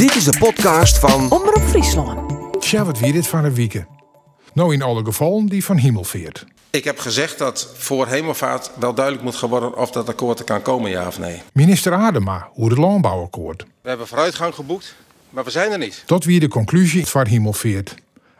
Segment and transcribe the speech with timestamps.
[0.00, 2.32] Dit is de podcast van Omroep Friesland.
[2.62, 3.86] Tja, wat wie dit van een weekend.
[4.52, 6.44] Nou in alle gevallen die van Hemelveert.
[6.70, 10.62] Ik heb gezegd dat voor hemelvaart wel duidelijk moet geworden of dat akkoord er kan
[10.62, 11.42] komen, ja of nee.
[11.52, 13.64] Minister Adema, hoe het landbouwakkoord.
[13.82, 14.94] We hebben vooruitgang geboekt,
[15.30, 16.02] maar we zijn er niet.
[16.06, 17.94] Dat wie de conclusie van Hemelveert.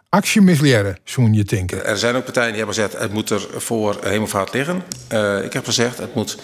[0.08, 1.84] Actie misleren, zoen je denken.
[1.84, 4.82] Er zijn ook partijen die hebben gezegd het moet er voor hemelvaart liggen.
[5.12, 6.38] Uh, ik heb gezegd het moet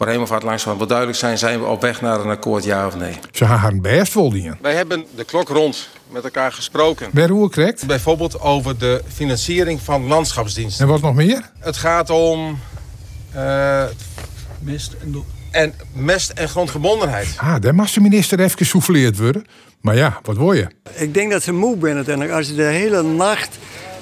[0.00, 1.38] voor hemelvaart langzaam wel duidelijk zijn.
[1.38, 3.18] Zijn we op weg naar een akkoord, ja of nee?
[3.32, 4.58] Ze gaan best wel dingen.
[4.60, 7.08] Wij hebben de klok rond met elkaar gesproken.
[7.12, 7.86] Bij hoe correct?
[7.86, 10.84] Bijvoorbeeld over de financiering van landschapsdiensten.
[10.84, 11.50] En wat nog meer?
[11.58, 12.58] Het gaat om...
[13.36, 13.84] Uh,
[14.58, 15.24] mest en...
[15.50, 17.34] En mest en grondgebondenheid.
[17.36, 19.44] Ah, daar mag de minister even gesouffleerd worden.
[19.80, 20.66] Maar ja, wat wil je?
[20.94, 22.36] Ik denk dat ze moe zijn uiteindelijk.
[22.36, 23.58] Als je de hele nacht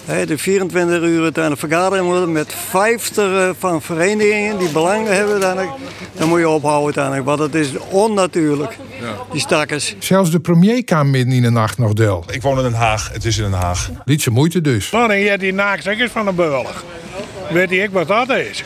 [0.09, 5.57] de 24 uur aan de vergadering moeten met 50 van verenigingen die belangen hebben, dan,
[6.12, 7.25] dan moet je ophouden uiteindelijk.
[7.25, 9.15] Want het is onnatuurlijk, ja.
[9.33, 9.95] die stakkers.
[9.98, 12.25] Zelfs de premier kwam midden in de nacht nog del.
[12.31, 13.91] Ik woon in Den Haag, het is in Den Haag.
[14.05, 14.91] Niet zo moeite dus.
[14.91, 16.84] Nou, dan je die naakzekers van een burg.
[17.51, 18.64] Weet ik wat dat is?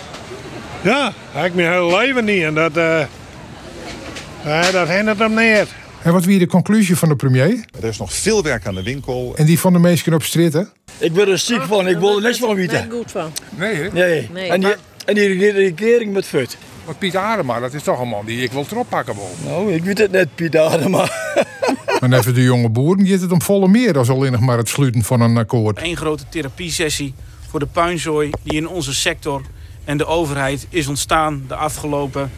[0.83, 1.13] Ja,
[1.45, 5.69] ik mijn hele leven niet en dat, uh, dat hindert hem niet.
[6.03, 7.65] En wat wie de conclusie van de premier?
[7.81, 9.33] Er is nog veel werk aan de winkel.
[9.37, 10.73] En die van de meesten op stritten?
[11.03, 12.83] Ik ben er ziek van, ik wil er niks van weten.
[12.83, 13.33] Ik ben goed van.
[13.51, 13.89] Nee, hè?
[13.93, 14.29] Nee.
[14.33, 14.49] nee.
[14.49, 16.57] En, die, en die regering met fut.
[16.87, 19.31] Maar Piet Adema, dat is toch een man die ik wil erop pakken wil.
[19.45, 21.09] Nou, ik weet het net, Piet Adema.
[22.01, 24.69] maar even de jonge boeren, die het om volle meer dan alleen nog maar het
[24.69, 25.83] sluiten van een akkoord.
[25.83, 27.15] Eén grote therapiesessie
[27.49, 29.43] voor de puinzooi die in onze sector
[29.85, 32.31] en de overheid is ontstaan de afgelopen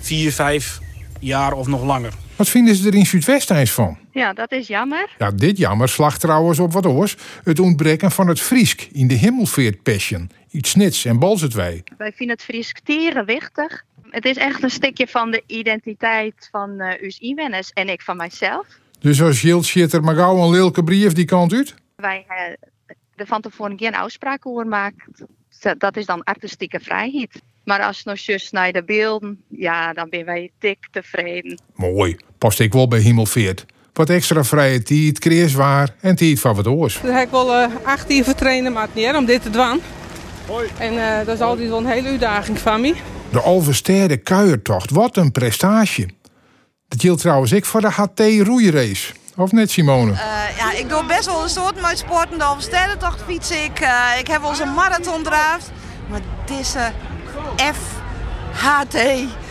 [0.00, 0.78] vier, vijf
[1.20, 2.12] jaar of nog langer.
[2.36, 3.98] Wat vinden ze er in Zuidwest van?
[4.12, 5.14] Ja, dat is jammer.
[5.18, 7.16] Ja, dit jammer slag trouwens op wat oors.
[7.44, 10.30] Het ontbreken van het Friesk in de Hemelveert Passion.
[10.50, 11.84] Iets snits en balzetwij.
[11.98, 12.80] Wij vinden het Friesk
[13.24, 13.84] wichtig.
[14.10, 18.66] Het is echt een stukje van de identiteit van uh, us en ik van mijzelf.
[18.98, 21.74] Dus als Jilt zit er maar gauw een lelijke brief die kant uit?
[21.96, 25.24] Wij uh, er van tevoren geen afspraken over maakt.
[25.78, 27.42] Dat is dan artistieke vrijheid.
[27.66, 31.60] Maar als nog zus naar de beelden, ja, dan ben wij dik tevreden.
[31.74, 32.16] Mooi.
[32.38, 33.64] Past ik wel bij Hemelveert.
[33.92, 37.00] Wat extra vrije tijd, kreeg waar en tijd van wat oors.
[37.00, 39.80] Heb ik wel uh, acht uur vertrainen, maar niet om dit te doen.
[40.46, 40.68] Hoi.
[40.78, 42.94] En uh, dat is altijd wel een hele uitdaging van me.
[43.30, 46.18] De Alverstede kuiertocht, wat een prestatie.
[46.88, 49.12] Dat geldt trouwens ik voor de HT roeirace.
[49.36, 50.12] Of net, Simone?
[50.12, 50.18] Uh,
[50.58, 52.38] ja, ik doe best wel een soort met sporten.
[52.38, 53.80] De Alverstede-tocht fiets ik.
[53.80, 55.70] Uh, ik heb wel eens een marathon draafd.
[56.10, 56.92] Maar deze
[57.56, 58.96] FHT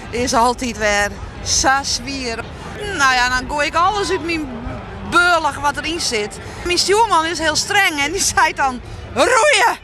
[0.10, 1.12] is altijd weer
[1.44, 2.44] saswier.
[2.98, 4.48] Nou ja, dan gooi ik alles uit mijn
[5.10, 6.40] beurlig wat erin zit.
[6.66, 8.82] Mijn stuurman is heel streng en die zei dan
[9.14, 9.78] roeien.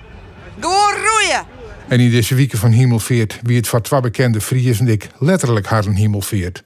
[0.60, 1.46] Gewoon roeien.
[1.88, 5.68] En in deze weken van Hemelveert wie het van twee bekende Fries en ik letterlijk
[5.68, 6.64] harden Hemelveert.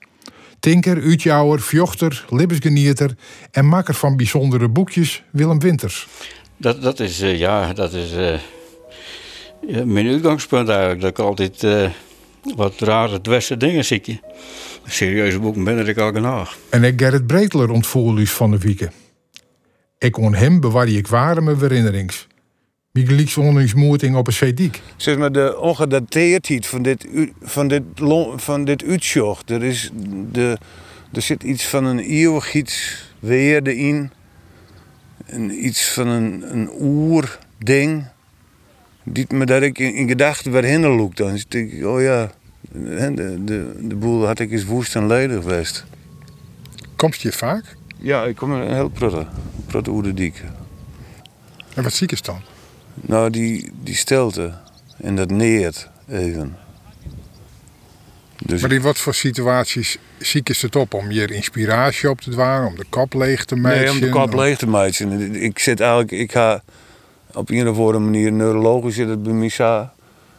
[0.60, 3.16] Tinker, Uitjouwer, Vjochter, Libbesgenieter
[3.52, 6.08] en makker van bijzondere boekjes Willem Winters.
[6.58, 8.34] Dat, dat is, uh, ja, dat is uh,
[9.68, 11.02] ja, mijn uitgangspunt eigenlijk.
[11.02, 11.90] Dat ik altijd uh,
[12.56, 14.22] wat rare dwesse dingen zie.
[14.86, 16.58] Serieuze boeken ben ik al genoeg.
[16.70, 18.92] En ik Gerrit Breedler ontvoer van de wieken.
[19.98, 22.28] Ik kon hem bewaar ik warme herinnerings.
[22.92, 24.82] Wie gelijk onderningsmoeting op een zeediek.
[24.96, 27.08] Zeg maar de ongedateerdheid van dit,
[27.42, 27.84] van dit,
[28.36, 28.84] van dit.
[29.46, 29.92] Er, is
[30.32, 30.58] de,
[31.12, 34.12] er zit iets van een eeuwigheidsweerde in.
[35.26, 38.06] En iets van een, een oerding.
[39.08, 42.32] Die me dat ik in, in gedachten weer heen Dan denk ik, oh ja,
[42.72, 45.86] de, de, de boel had ik eens woest en ledig geweest.
[46.96, 47.76] Komt je vaak?
[47.98, 49.28] Ja, ik kom er heel protte,
[49.68, 50.42] protte oederdiek.
[51.74, 52.42] En wat ziek is dan?
[52.94, 54.54] Nou, die, die stilte
[54.98, 56.58] en dat neert even.
[58.46, 60.94] Dus maar in wat voor situaties ziek is het op?
[60.94, 63.80] Om je inspiratie op te dwaren, om de kop leeg te maken?
[63.80, 65.36] Nee, om de kop leeg te maken.
[65.36, 66.64] Ik zit eigenlijk, ik ga
[67.36, 69.90] op een of andere manier neurologisch zit het bij mij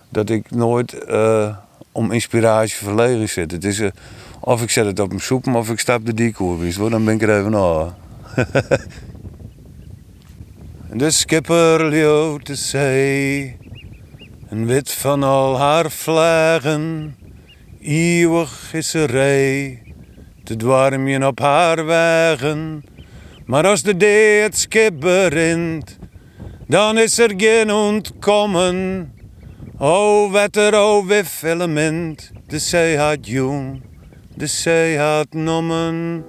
[0.08, 1.56] dat ik nooit uh,
[1.92, 3.50] om inspiratie verlegen zit.
[3.50, 3.90] Het is, uh,
[4.40, 7.22] of ik zet het op mijn soep, of ik stap de diekoer, dan ben ik
[7.22, 7.94] er even na.
[10.92, 13.56] De skipper liet de zee,
[14.48, 17.16] en wit van al haar vlagen,
[17.80, 19.82] eeuwig is ze rij,
[20.44, 22.84] te dwarmjen op haar wegen.
[23.46, 25.98] Maar als de dee het schip berint,
[26.66, 29.10] dan is er geen ontkomen.
[29.78, 33.82] O wetter, o filament, de zee had jong,
[34.34, 36.24] de zee had nommen.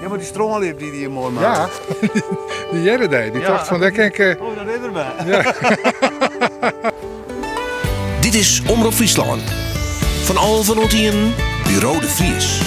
[0.00, 1.80] Ja, maar die stroomlip die die mooi maakt.
[2.00, 2.08] Ja,
[2.72, 4.18] die Jerry die ja, van, daar kan ik...
[4.18, 4.40] Uh...
[4.40, 5.12] Oh, dat is erbij.
[5.26, 5.54] Ja.
[8.20, 9.42] Dit is Omroep Friesland.
[10.24, 11.34] Van al van Ottien,
[11.64, 12.60] Bureau de Vries.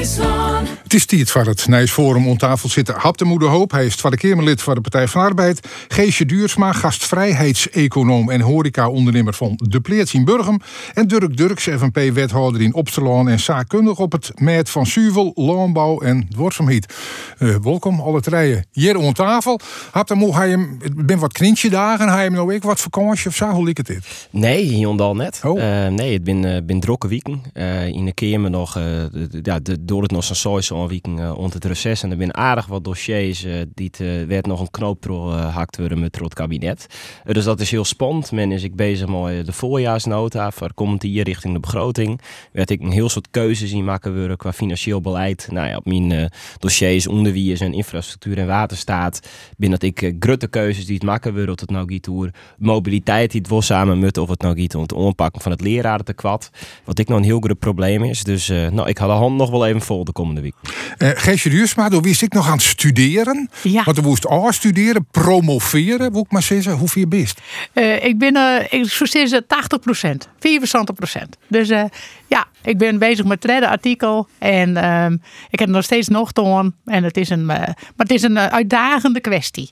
[0.00, 2.94] Het is tijd voor het Nijs Forum om tafel zitten.
[2.98, 5.68] Hap de Moeder Hoop, hij is Tweede Kamerlid van de Partij van de Arbeid.
[5.88, 10.60] Geesje Duursma, gastvrijheidseconoom en horeca-ondernemer van De Pleerts in Burgum.
[10.94, 16.28] En Dirk Durks, FNP-wethouder in Opstelaan en zaakkundig op het Met van Suvel, Landbouw en
[16.28, 16.94] Dwarsomheid.
[17.38, 18.66] Eh welkom, alle treien.
[18.72, 19.60] Hier om tafel.
[19.90, 22.80] Hap de Moe, hij hem, het ben wat knintje dagen, hij hem nou ik wat
[22.80, 24.28] vakantie of zo, hoe liep het dit?
[24.30, 25.40] Nee, Jondal net.
[25.44, 25.62] Oh.
[25.86, 27.42] Eh, nee, het ben, eh, ben drokke weken.
[27.52, 30.36] Eh, in de keer me nog, eh, de- de- ja, de, door het nog zo'n
[30.36, 32.02] sois al weken eh, onder het reces.
[32.02, 36.00] En er zijn aardig wat dossiers eh, die eh, werd nog een knoop gehakt worden
[36.00, 36.86] met het kabinet.
[37.24, 38.32] Eh, dus dat is heel spannend.
[38.32, 40.50] Men is ik bezig met de voorjaarsnota.
[40.50, 42.20] Voor komt hier richting de begroting.
[42.52, 45.48] Werd ik een heel soort keuzes in maken worden qua financieel beleid.
[45.50, 46.24] Nou ja, op mijn eh,
[46.58, 49.20] dossiers onderwijs en infrastructuur en waterstaat.
[49.56, 51.54] Binnen dat ik eh, grote keuzes die het maken worden.
[51.54, 54.18] Of het gaat over mobiliteit die het wel samen moet.
[54.18, 56.50] Of het gaat om het aanpakken van het lerarentekort.
[56.84, 58.24] Wat ik nog een heel groot probleem is.
[58.24, 60.54] Dus eh, nou, ik had de hand nog wel even vol de komende week.
[60.96, 63.50] Eh Geesje Duursma, door wie is ik nog aan het studeren?
[63.62, 63.84] Ja.
[63.84, 66.72] Want er moest A studeren, promoveren, moet ik maar zeggen.
[66.72, 67.40] Hoeveel best?
[67.72, 71.36] Eh, ik ben, eh ik zou zeggen 80 procent, 74 procent.
[71.48, 71.84] Dus eh,
[72.26, 75.12] ja, ik ben bezig met het derde artikel en ehm,
[75.50, 76.74] ik heb er nog steeds nog toon.
[76.84, 79.70] En het is een, eh, maar het is een eh, uitdagende kwestie,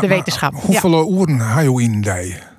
[0.00, 0.52] de wetenschap.
[0.52, 0.60] Ja.
[0.60, 2.49] Hoeveel uren had je in die?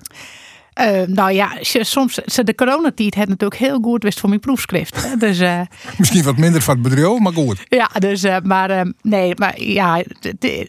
[0.73, 5.03] Eh, nou ja, soms, ze- de coronatijd heeft natuurlijk heel goed wist voor mijn proefschrift.
[5.03, 5.15] hè.
[5.17, 5.61] Dus eh,
[5.97, 7.63] Misschien wat minder van het bedrijf, maar goed.
[7.69, 10.03] ja, dus, eh, maar eh, nee, maar ja,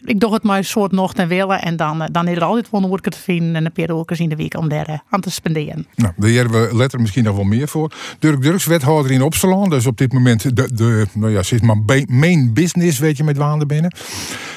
[0.05, 1.61] ik doe het maar een soort nog ten willen.
[1.61, 4.19] En dan, eh, dan is er altijd wel een te vinden en een paar uur
[4.19, 5.87] in de week om daar aan te spenderen.
[5.95, 7.91] Nou, daar hebben we letter misschien nog wel meer voor.
[8.19, 9.71] Dirk Durks, wethouder in Opsteland.
[9.71, 13.37] Dus op dit moment de, de nou ja, maar be- main business, weet je, met
[13.37, 13.95] Waanden binnen.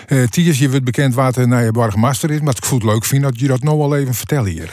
[0.06, 2.40] Eh Tiers, je wordt bekend wat een nou, burgemeester is.
[2.40, 4.70] Maar het goed leuk vind dat je dat nou wel even vertellen hier.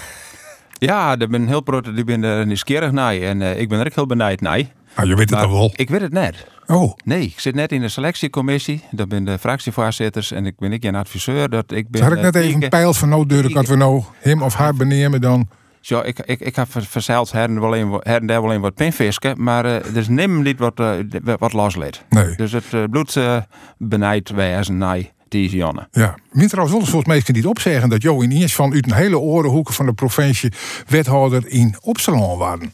[0.74, 3.16] Ja, daar ben heel proud, die ben er nieuwsgierig naar.
[3.16, 4.62] En eh, ik ben er ook heel benieuwd naar.
[4.96, 5.72] Ah, je weet het al wel.
[5.76, 6.46] Ik weet het net.
[6.68, 6.94] Oh.
[7.04, 8.84] Nee, ik zit net in de selectiecommissie.
[8.92, 11.50] Dat ben de fractievoorzitters en ik ben ik een adviseur.
[11.50, 13.68] Dat ik ben, Zag ik net eh, even een ik- pijl van nou Dirk, dat
[13.68, 15.48] we nou hem of haar benemen dan...
[15.82, 18.54] Zo, ik, ik, ik heb ver- verzeild her en, wel een, her en daar wel
[18.54, 20.90] een wat pinvisken, maar eh, er is nimmer niet wat, eh,
[21.40, 22.04] wat losleed.
[22.10, 22.36] Nee.
[22.36, 23.38] Dus het uh, bloed uh,
[23.78, 25.88] benijdt wij als een naai, Janne.
[25.92, 29.20] Ja, trouwens wel volgens mij niet opzeggen dat Jo in eerst van uit een hele
[29.20, 30.52] orenhoeken van de provincie
[30.88, 32.72] wethouder in Opsteland waren.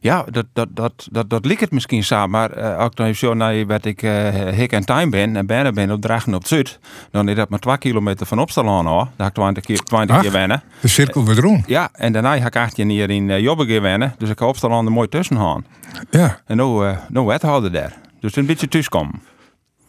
[0.00, 2.30] Ja, dat, dat, dat, dat, dat liep het misschien samen.
[2.30, 5.72] Maar uh, ook dan zo naar wat ik uh, hik en time ben en bijna
[5.72, 6.78] ben op Dragen op Zuid.
[7.10, 9.08] Dan is dat maar 2 kilometer van Opstelaan hoor.
[9.16, 10.62] Daar heb ik 20 keer, 20 Ach, keer wennen.
[10.80, 11.68] De cirkel weer rond.
[11.68, 14.14] Ja, en daarna heb ik 18 jaar in uh, Jobbe keer wennen.
[14.18, 15.64] Dus ik heb Opstelaan er mooi tussen gaan.
[16.10, 16.40] Ja.
[16.46, 17.96] En nu, uh, nu wethouder daar.
[18.20, 19.20] Dus een beetje thuiskomen.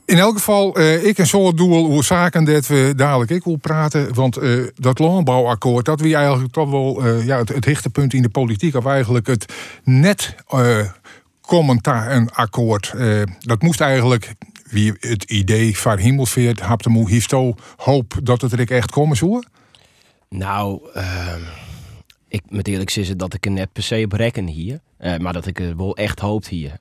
[0.10, 3.56] In elk geval, uh, ik en zo'n doel hoe zaken dat we dadelijk ik wil
[3.56, 4.14] praten.
[4.14, 8.22] Want uh, dat landbouwakkoord, dat wie eigenlijk toch wel uh, ja, het, het hichtepunt in
[8.22, 8.76] de politiek.
[8.76, 9.54] Of eigenlijk het
[9.84, 10.36] net
[11.42, 12.94] commentaar een akkoord.
[13.40, 14.34] dat moest eigenlijk,
[14.70, 19.46] wie het idee van Himmelveert, hapte moe histo hoop dat het er echt komen zou?
[20.30, 20.82] Nou,
[22.28, 24.80] ik moet eerlijk zeggen dat ik er net per se op rekken hier.
[25.18, 26.74] Maar dat ik er wel echt hoopt hier.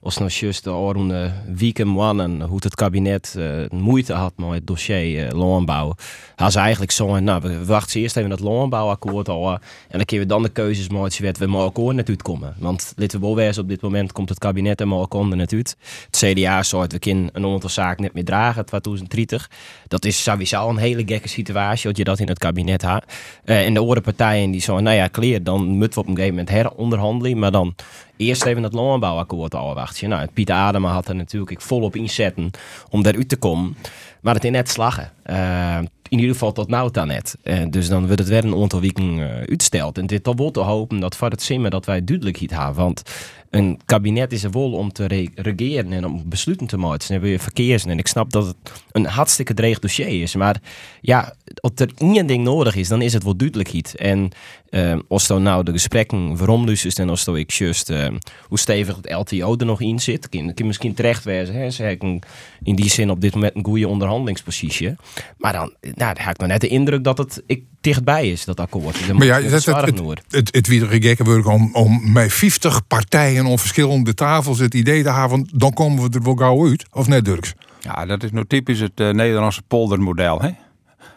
[0.00, 4.50] Uh, als nou juist de orende weken mannen hoe het kabinet uh, moeite had met
[4.50, 5.94] het dossier uh, landbouw.
[6.36, 9.46] Had ze eigenlijk zo, nou we wachten eerst even dat landbouwakkoord al.
[9.46, 9.52] Uh,
[9.88, 12.54] en dan kunnen we dan de keuzes maken wat we met akkoord natuurlijk komen.
[12.58, 15.74] Want laten we op dit moment komt het kabinet en met akkoord natuurlijk.
[16.10, 19.50] Het CDA zei we kunnen een aantal zaken net meer dragen, 2030.
[19.88, 23.04] Dat is sowieso een hele gekke situatie, dat je dat in het kabinet had.
[23.44, 26.16] Uh, en de andere partijen die zo, nou ja, kleer, dan moeten we op een
[26.16, 27.74] gegeven moment heronderhandelen, maar dan
[28.16, 30.08] eerst even het landbouwakkoord al wachten.
[30.08, 32.50] Nou, Pieter Adema had er natuurlijk ik volop inzetten
[32.90, 33.76] om daaruit te komen.
[34.20, 35.10] Maar het is net slagen.
[35.26, 35.78] Uh,
[36.08, 37.36] in ieder geval tot nou dan net.
[37.44, 39.98] Uh, dus dan wordt het weer een aantal weken uh, uitgesteld.
[39.98, 42.74] En dit wel te hopen dat voor het simmen dat wij duidelijkheid hebben.
[42.74, 43.02] Want
[43.50, 46.98] een kabinet is er wel om te re regeren en om besluiten te maken.
[46.98, 47.84] Dan hebben we verkeers.
[47.84, 48.56] En ik snap dat het
[48.92, 50.34] een hartstikke dreig dossier is.
[50.34, 50.60] Maar
[51.00, 53.94] ja, als er één ding nodig is, dan is het wel duidelijkheid.
[53.96, 54.30] En
[54.70, 58.06] uh, als dan nou de gesprekken waarom dus en als dan ik just uh,
[58.48, 61.54] hoe stevig het LTO er nog in zit, kan, kan misschien terecht wezen.
[61.54, 61.70] Hè?
[61.70, 62.18] Ze hebben
[62.62, 64.94] in die zin op dit moment een goede onderhandelingspositie.
[65.38, 68.44] Maar dan, nou, dan heb ik nog net de indruk dat het ik, dichtbij is,
[68.44, 69.06] dat akkoord.
[69.06, 72.86] Dan maar ja, dat, het, het, het, het weer gekke werk om, om met 50
[72.86, 76.86] partijen op verschillende tafels het idee te hebben, dan komen we er wel gauw uit,
[76.92, 77.54] of net Durks?
[77.80, 80.50] Ja, dat is nou typisch het uh, Nederlandse poldermodel, hè?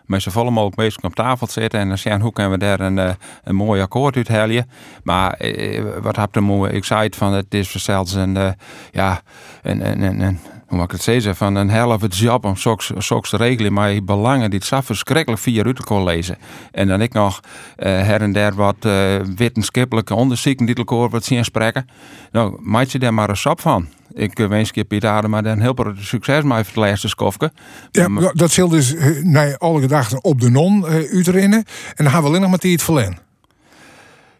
[0.05, 2.79] met z'n volle mogelijk mensen op tafel zitten en dan zien hoe kunnen we daar
[2.79, 3.09] een, uh,
[3.43, 4.69] een mooi akkoord uit halen.
[5.03, 8.55] Maar uh, wat heb je mooi, ik zei het van het is zelfs een,
[8.91, 9.21] ja,
[9.61, 10.39] een, een, een,
[10.75, 12.57] mag ik het zeggen, van een helft job om
[12.97, 16.37] zoks te regelen, maar belangen die het zo verschrikkelijk via uit kon lezen.
[16.71, 17.39] En dan ik nog
[17.75, 21.87] eh, her en der wat eh, wetenschappelijke onderzoeken die ik over wat zien spreken.
[22.31, 23.87] Nou, maak je daar maar een sap van.
[24.13, 27.51] Ik eh, wens je Piet Adema dan heel veel succes mee voor het laatste skofke.
[27.91, 31.43] Ja, maar dat zal dus nee, alle gedachten op de non uh.
[31.43, 31.65] En
[31.95, 33.32] dan gaan we alleen nog maar het verlen.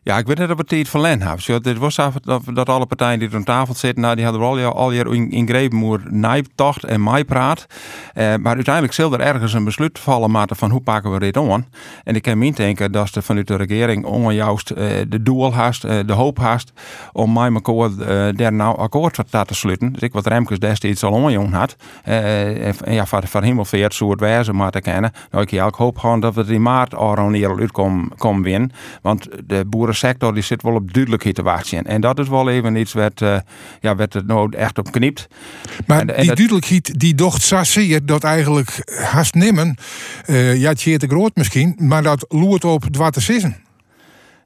[0.06, 1.02] Ja, ik weet niet of het tijd van.
[1.36, 4.42] Dus dit was dat, dat alle partijen die er aan tafel zitten, nou, die hadden
[4.42, 7.66] al je al je in, nijptocht en praat.
[8.14, 11.38] Eh, maar uiteindelijk zal er ergens een besluit vallen maken van hoe pakken we dit
[11.38, 11.66] aan.
[12.04, 15.86] En ik kan me denken dat ze vanuit de regering onjuist uh, de doel haast,
[15.86, 16.72] uh, de hoop haast
[17.12, 19.94] om mij akkoord uh, daar nou akkoord te sluiten.
[19.94, 21.76] Dus ik wat Remkes destijds al onjong had.
[22.08, 25.12] Uh, en ja, van, van hemelveert soort wijze maar te kennen.
[25.32, 28.72] Nou, ik, hoop gewoon dat we die maart al hier uitkomen winnen.
[29.02, 31.86] Want de boeren sector die zit wel op duidelijkheid te wachten.
[31.86, 33.38] En dat is wel even iets wat, uh,
[33.82, 35.28] ja, wat het nou echt op knipt.
[35.88, 36.38] Maar en, en die dat...
[36.38, 39.76] duidelijkheid die docht Sasseer dat eigenlijk haast nimmen.
[40.28, 43.56] Uh, ja, het te groot misschien, maar dat loert op wat te sissen.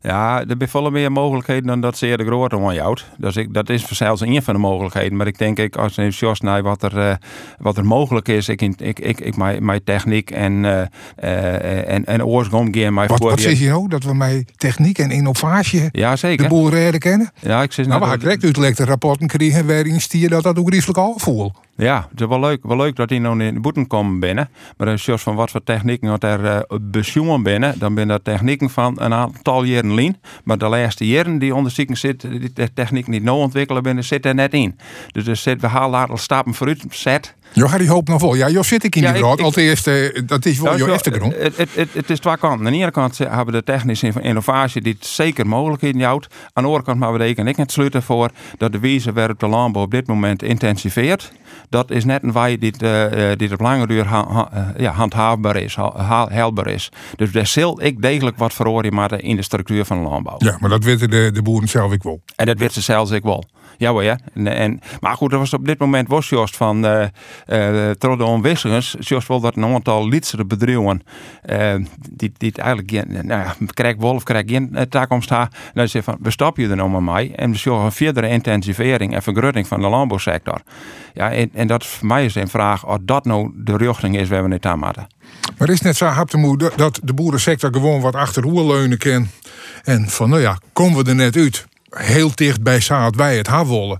[0.01, 3.05] Ja, er zijn veel meer mogelijkheden dan dat zeer de grote onjouwt.
[3.17, 5.17] Dus ik, dat is zelfs een van de mogelijkheden.
[5.17, 7.13] Maar ik denk, ik, als je Jos naar wat er, uh,
[7.57, 10.81] wat er mogelijk is, ik, ik, ik, ik mijn, mijn techniek en, uh,
[11.23, 13.87] uh, en, en oorsprong mijn Wat, wat zeg je nou?
[13.87, 16.43] Dat we mijn techniek en innovatie ja, zeker.
[16.43, 17.31] de boeren kennen?
[17.41, 20.99] Ja, ik zeg nou, we gaan direct rapporten krijgen waarin stier dat dat ook rieselijk
[20.99, 21.66] al voelt.
[21.77, 24.49] Ja, het is wel leuk, wel leuk dat die nou in de boeten komen binnen.
[24.77, 28.69] Maar als je van wat voor technieken wat er uh, binnen, dan zijn dat technieken
[28.69, 30.17] van een aantal jaren lien.
[30.43, 34.35] Maar de laatste jaren die onderzoeken zitten, die techniek niet nou ontwikkelen binnen, zit er
[34.35, 34.79] net in.
[35.11, 37.35] Dus er zit we halen al stappen vooruit zet.
[37.53, 38.35] Jo, ga die hoop nog vol.
[38.35, 39.39] Ja, Jo zit ik in Ja, die ik- rood.
[39.39, 41.35] ik- Al eerste, dat is wel Nou, jouw eerste grond.
[41.37, 42.65] Het, het, het, het is twee kanten.
[42.65, 46.27] Aan de ene kant hebben we de technische innovatie die het zeker mogelijkheden houdt.
[46.53, 49.39] Aan de andere kant maar we rekenen ik het sluiten voor dat de wijze waarop
[49.39, 51.31] de landbouw op dit moment intensiveert.
[51.69, 54.81] Dat is net een wij die, eh, eh, die op lange duur ha- ha- eh,
[54.81, 56.89] ja, handhaafbaar is, ha- ha- haalbaar is.
[57.15, 60.35] Dus daar zal ik degelijk wat verhoren in de structuur van de landbouw.
[60.37, 62.21] Ja, maar dat weten de, de boeren zelf ik wel.
[62.35, 63.43] En dat weet ze zelfs ik wel.
[63.77, 64.19] Ja hoor, ja.
[64.33, 67.05] En, maar goed, er was op dit moment was juist van uh,
[67.47, 67.91] uh,
[68.99, 71.01] juist wel dat een aantal lietsere bedrijven
[71.41, 71.75] eh,
[72.09, 75.31] die, die het eigenlijk geen, nou krijg Wolf krijgt geen uh, toekomst.
[75.31, 77.35] En dan zeg van, we stappen je er nou maar mee.
[77.35, 80.61] En dus een verdere intensivering en vergrutting van de landbouwsector.
[81.13, 84.43] Ja, en, dat voor mij is een vraag of dat nou de richting is waar
[84.43, 85.07] we niet aan moeten.
[85.57, 89.27] Maar is net zo haptemoe dat- dat de boerensector gewoon wat achteroer leunen kan.
[89.83, 91.65] En van, nou ja, komen we er net uit.
[91.89, 93.99] Heel dicht bij zaad wij het hebben willen.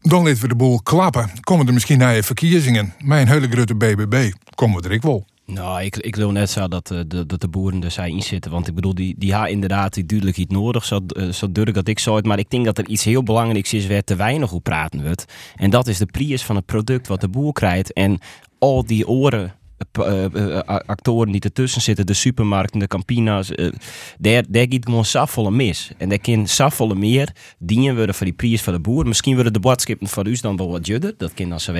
[0.00, 1.30] Dan laten we de boel klappen.
[1.40, 2.94] Komen er misschien naar je verkiezingen.
[2.98, 4.32] Mijn hele grote BBB.
[4.54, 5.26] Komen we er ik wel.
[5.46, 8.50] Nou, ik, ik wil net zo dat, eh, de, dat de boeren er zijn inzitten.
[8.50, 10.84] Want ik bedoel, die, die hebben inderdaad die duidelijk iets nodig.
[10.84, 12.26] Zo, eh, zo dat ik zo het.
[12.26, 15.24] Maar ik denk dat er iets heel belangrijks is waar te weinig op praten wordt.
[15.56, 17.92] En dat is de prijs van het product wat de boer krijgt.
[17.92, 18.18] En
[18.58, 19.54] al die oren.
[19.92, 23.72] Eh, eh, actoren die ertussen zitten, de supermarkten, de campina's, eh,
[24.18, 25.90] daar, daar gaat gewoon safvolle mis.
[25.96, 29.06] En daar kan safvolle meer dienen worden voor die prijs van de boer.
[29.06, 31.72] Misschien worden de boodschappen voor u dan wel wat judder, dat kan dan zo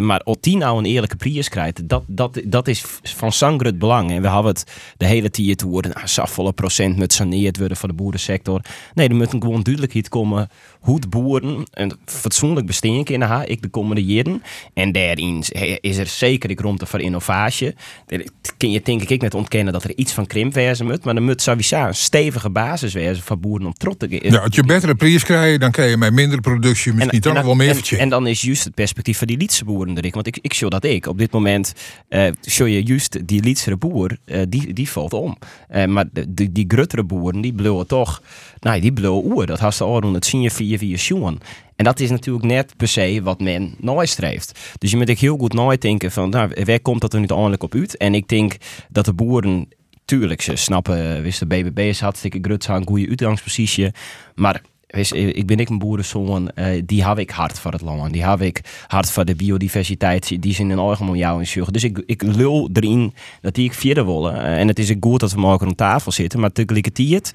[0.00, 4.10] maar als die nou een eerlijke prijs krijgt, dat, dat, dat is van zangrut belang.
[4.10, 4.64] En we hebben het
[4.96, 5.90] de hele tijd te horen,
[6.36, 8.60] nou, procent moet saneerd worden voor de boerensector.
[8.94, 10.48] Nee, er moet gewoon duidelijkheid komen
[10.80, 14.42] hoe de boeren een fatsoenlijk bestaan kunnen hebben, ik de komende jaren.
[14.74, 15.44] En daarin
[15.80, 17.74] is er zeker ik ruimte voor innovatie.
[18.06, 18.22] Daar
[18.56, 21.22] kun je denk ik net ontkennen dat er iets van krimp wezen moet, maar er
[21.22, 24.94] moet sowieso een stevige basis wezen voor boeren om trots te Ja, als je betere
[24.94, 28.08] prijs krijgt, dan krijg je met minder productie misschien toch nog dan- wel meer en,
[28.08, 30.10] dan is juist het perspectief van die Lietse boeren erin.
[30.10, 31.06] Want ik, ik show dat ik.
[31.06, 31.72] Op dit moment
[32.08, 35.36] eh show je juist die Lietse boer, eh, die, die valt om.
[35.68, 38.22] Eh, maar de, die, die gruttere boeren, die bleven toch,
[38.60, 39.46] nou die bleven oer.
[39.46, 41.40] Dat had ze al doen, het zien je via via sjoen.
[41.76, 44.58] En dat is natuurlijk net per se wat men nastreeft.
[44.78, 47.62] Dus je moet ook heel goed nadenken van, nou, waar komt dat er nu uiteindelijk
[47.62, 47.96] op uit?
[47.96, 48.56] En ik denk
[48.90, 49.68] dat de boeren
[50.04, 53.90] Tuurlijk, ze snappen, wist de BBB is hartstikke grut, ze hebben een goede uitgangspositie.
[54.34, 58.12] Maar wees, ik ben ik een boerenzoon, eh die heb ik hard voor het land.
[58.12, 61.72] Die heb ik hard voor de biodiversiteit, die zijn in algemeen jou in zorgen.
[61.72, 64.42] Dus ik, ik lul erin dat die ik verder willen.
[64.42, 67.32] Eh, en het is ook goed dat we morgen aan tafel zitten, maar tegelijkertijd...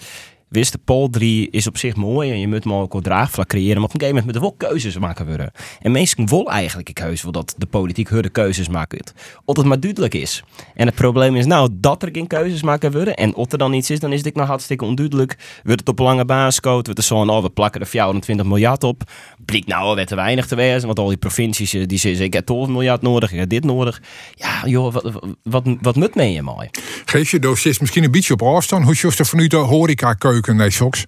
[0.50, 3.48] Wist de Pol 3 is op zich mooi en je moet maar ook wat draagvlak
[3.48, 3.76] creëren.
[3.76, 5.52] Maar op een gegeven moment moeten we wel keuzes maken worden.
[5.82, 9.14] En mensen willen eigenlijk een keuze, wil dat de politiek hun keuzes maakt.
[9.46, 10.44] Of het maar duidelijk is.
[10.76, 13.16] En het probleem is nou dat er geen keuzes maken worden.
[13.16, 15.38] En of er dan iets is, dan is dit nog hartstikke onduidelijk.
[15.64, 18.84] Wordt het op lange basis code, wordt er zo oh, we plakken er 24 miljard
[18.84, 19.04] op.
[19.46, 22.34] Blijkt nou weer te weinig te wezen, want al die provincies eh, die zeggen, ik
[22.34, 24.02] heb 12 miljard nodig, ik heb dit nodig.
[24.34, 24.96] Ja, joh,
[25.44, 26.70] wat, wat, moet mee je mooi?
[27.06, 28.86] Geef je doosjes misschien een beetje op afstand.
[28.86, 31.04] Hoe je er vanuit de horeca keuken, nee, soks?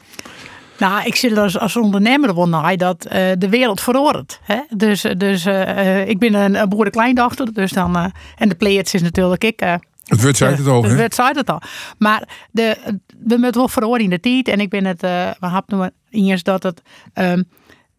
[0.77, 4.39] Nou, ik zit als, als ondernemer wel naar dat eh, de wereld verandert.
[4.43, 4.59] Hè?
[4.69, 7.53] Dus, dus eh, ik ben een, een boerenkleindochter.
[7.53, 8.05] Dus dan, eh,
[8.37, 9.61] en de Pleiades is natuurlijk ik.
[9.61, 9.73] eh,
[10.03, 11.61] Het wordt zei het al, het werd zei het al.
[11.97, 12.77] Maar de,
[13.23, 14.47] we moeten wel verhoren in de tijd.
[14.47, 16.81] En ik ben het, eh we hebben nu eens dat het,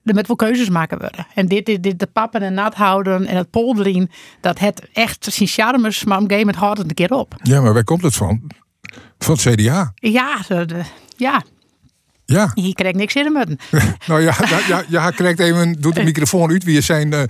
[0.04, 1.26] er moet wel keuzes maken worden.
[1.34, 4.10] En dit, dit, dit de pappen en nat houden en het polderen,
[4.40, 7.34] dat het echt zijn charmes, maar op een gegeven moment houdt het een keer op.
[7.42, 8.50] Ja, maar waar komt het van?
[9.24, 9.92] Van het CDA.
[9.94, 10.82] Ja, zo de-
[11.16, 11.42] ja.
[12.24, 12.50] Ja.
[12.54, 13.58] Hier krijg ik niks in de mutten.
[14.06, 17.22] Nou ja, ja, ja, ja krijgt even, doet de microfoon uit wie je zijn eh,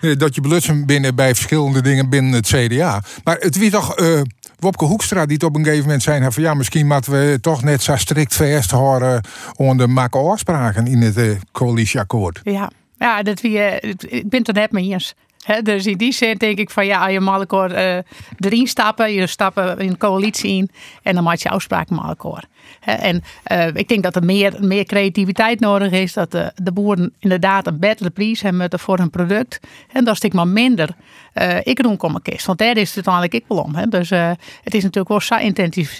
[0.00, 3.02] eh, dat je blutsen binnen bij verschillende dingen binnen het CDA.
[3.24, 4.20] Maar het wie toch eh,
[4.58, 7.62] Wopke Hoekstra die het op een gegeven moment zijn van ja, misschien moeten we toch
[7.62, 9.20] net zo strikt vasthouden
[9.56, 12.40] om de maken afspraken in het coalitieakkoord.
[12.42, 13.58] Ja, ja dat wie,
[14.08, 15.14] ik ben het er net mee eens.
[15.62, 18.02] Dus in die zin denk ik van ja, je elkaar eh,
[18.38, 20.70] erin stappen, je stappen in een coalitie in
[21.02, 22.44] en dan maak je afspraken elkaar.
[22.86, 27.66] En eh, ik denk dat er meer, meer creativiteit nodig is, dat de, boeren inderdaad
[27.66, 29.60] een betere prijs hebben voor hun product.
[29.92, 30.96] En dat ik maar minder
[31.32, 32.46] eh, ik doen kist.
[32.46, 33.74] Want daar is het uiteindelijk ik wel om.
[33.74, 33.86] Hè.
[33.86, 34.30] Dus eh,
[34.62, 35.36] het is natuurlijk wel zo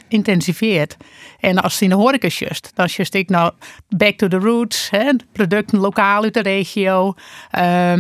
[0.09, 0.97] intensiveerd.
[1.41, 3.53] En als het in de horeca just, dan just ik nou
[3.89, 4.91] back to the roots.
[4.91, 7.15] Hè, producten lokaal uit de regio.
[7.51, 7.93] Eh,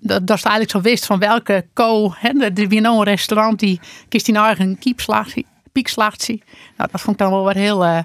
[0.00, 2.12] dat, dat is eigenlijk zo wist van welke co.
[2.16, 2.32] Hè,
[2.80, 5.34] nou een restaurant die kiest die nou eigen kiepslag,
[5.74, 6.42] piekslagtie.
[6.76, 7.98] Nou, dat vond ik dan wel weer heel uh,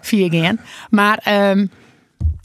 [0.00, 0.60] viergaan.
[0.90, 1.66] Maar ehm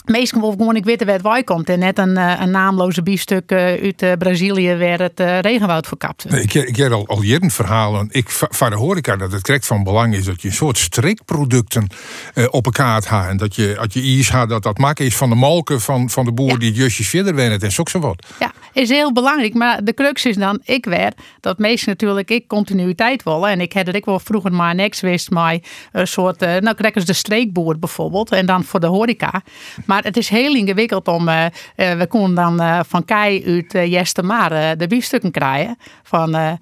[0.09, 1.69] meestal wil gewoon ik weten waar het komt.
[1.69, 6.23] En net een, eh, een naamloze biefstuk eh, uit eh, Brazilië waar het regenwoud verkapt
[6.23, 6.43] werd.
[6.43, 8.07] Ik, ik heb al, al jaren verhalen.
[8.11, 10.77] Ik va- van de horeca dat het correct van belang is dat je een soort
[10.77, 11.87] strikproducten
[12.33, 13.29] eh, op elkaar hebt.
[13.29, 16.09] En dat je, als je iets gaat, dat dat maken is van de molken van,
[16.09, 18.25] van de boer die justjes verder werkt en zo zo wat.
[18.39, 19.53] Ja, is heel belangrijk.
[19.53, 23.49] Maar de crux is dan, ik werd dat meestal natuurlijk ik continuïteit willen.
[23.49, 25.57] En ik had ik wel vroeger maar niks wist, maar
[25.91, 28.31] een soort, nou krijg eens de streekboer bijvoorbeeld.
[28.31, 29.41] En dan voor de horeca.
[29.85, 33.73] Maar het is heel ingewikkeld om, eh, eh, we konden dan eh, van Kei uit
[33.73, 36.59] uh, Jester maar eh, de biefstukken krijgen van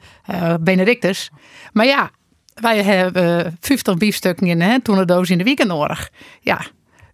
[0.60, 1.30] Benedictus.
[1.74, 2.12] Maar ja,
[2.62, 5.71] wij hebben eh, 50 biefstukken in hè, toen de doos in de weekend.
[6.41, 6.65] Ja,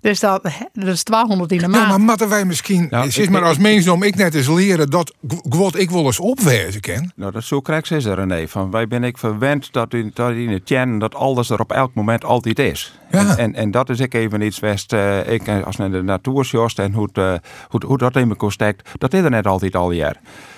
[0.01, 1.83] dus dat, dat is 1200 in de maand.
[1.83, 5.13] Ja, maar moeten wij misschien, zeg ik- maar als mensdom, ik net eens leren dat
[5.49, 7.11] wat ik wel eens opwezen ken.
[7.15, 8.47] Nou, dat zo krijg is er René.
[8.47, 11.71] Van wij ben ik verwend dat in, dat in het tjen dat alles er op
[11.71, 12.99] elk moment altijd is.
[13.09, 14.93] En, en, en dat is ik even iets west.
[14.93, 17.33] eh, ik eh, als naar de natuur sjost en hoe, het, eh,
[17.69, 20.15] hoe, hoe dat in elkaar steekt, dat is er net altijd al jaar.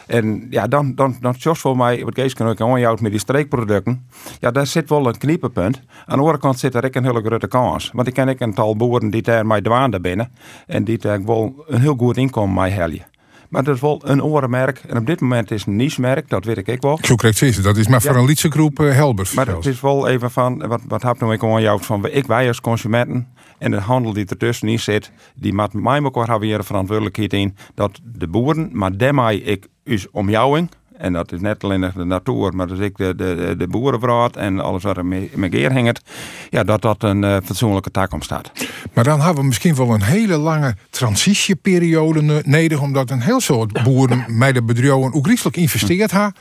[0.07, 3.19] En ja, dan, dan, dan sjost voor mij, wat Kees kan ook aanjouwt met die
[3.19, 4.07] streekproducten.
[4.39, 5.77] Ja, daar zit wel een kniepenpunt.
[5.77, 7.89] Aan de andere kant zit er ook een hele grote kans.
[7.93, 10.31] Want ik ken ik een tal boeren die daar mij dwaan binnen.
[10.67, 13.05] En die daar wel een heel goed inkomen mij helpen.
[13.49, 14.81] Maar dat is wel een orenmerk.
[14.87, 16.99] En op dit moment is het een niche-merk, dat weet ik ook wel.
[17.01, 17.63] Zo correct.
[17.63, 18.17] Dat is maar voor Ja.
[18.19, 19.33] een liedse groep eh, Helbers.
[19.33, 22.27] Maar het is wel even van, wat, wat heb nou ik aan jou van, ik
[22.27, 26.01] wij als consumenten en de handel die ertussenin zit, die met mij
[26.41, 31.39] hier een verantwoordelijkheid in, dat de boeren, maar daarmee ik is omjouwing, en dat is
[31.39, 34.97] net alleen de natuur, maar dat is ik de, de, de, boerenvraat en alles wat
[34.97, 36.01] er mee, hangt,
[36.49, 38.51] ja, dat dat een eh, fatsoenlijke taak omstaat.
[38.93, 43.83] Maar dan hebben we misschien wel een hele lange transitieperiode nodig, omdat een heel soort
[43.83, 46.33] boeren met de bedrijven ook rieselijk investeerd ha,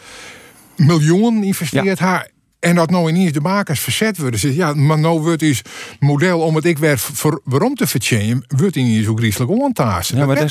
[0.77, 2.27] miljoenen investeerd ha.
[2.63, 4.41] En dat nou ineens de makers verzet worden.
[4.41, 5.63] Ze, ja, maar nou wordt dus
[6.01, 10.13] model om het ik weer voor, waarom te vertjennen, wordt ineens ook rieselijk ontaast.
[10.13, 10.49] Ja, maar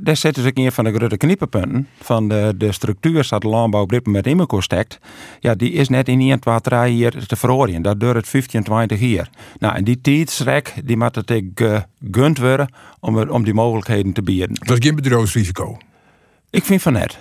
[0.00, 3.82] daar, zitten ze een van de grote kniepenpunten van de, de structuur dat de landbouw
[3.82, 4.98] op dit moment in elkaar steekt.
[5.40, 7.82] Ja, die is net in 1, 2, 3 jaar te verhoren.
[7.82, 9.30] Dat duurt het 15, 20 jaar.
[9.58, 12.68] Nou, en die tijdsrek, die moet het ik gegund worden
[13.00, 14.54] om, om die mogelijkheden te bieden.
[14.54, 15.78] Dat is geen bedrijfsrisico.
[16.50, 17.18] Ik vind van net.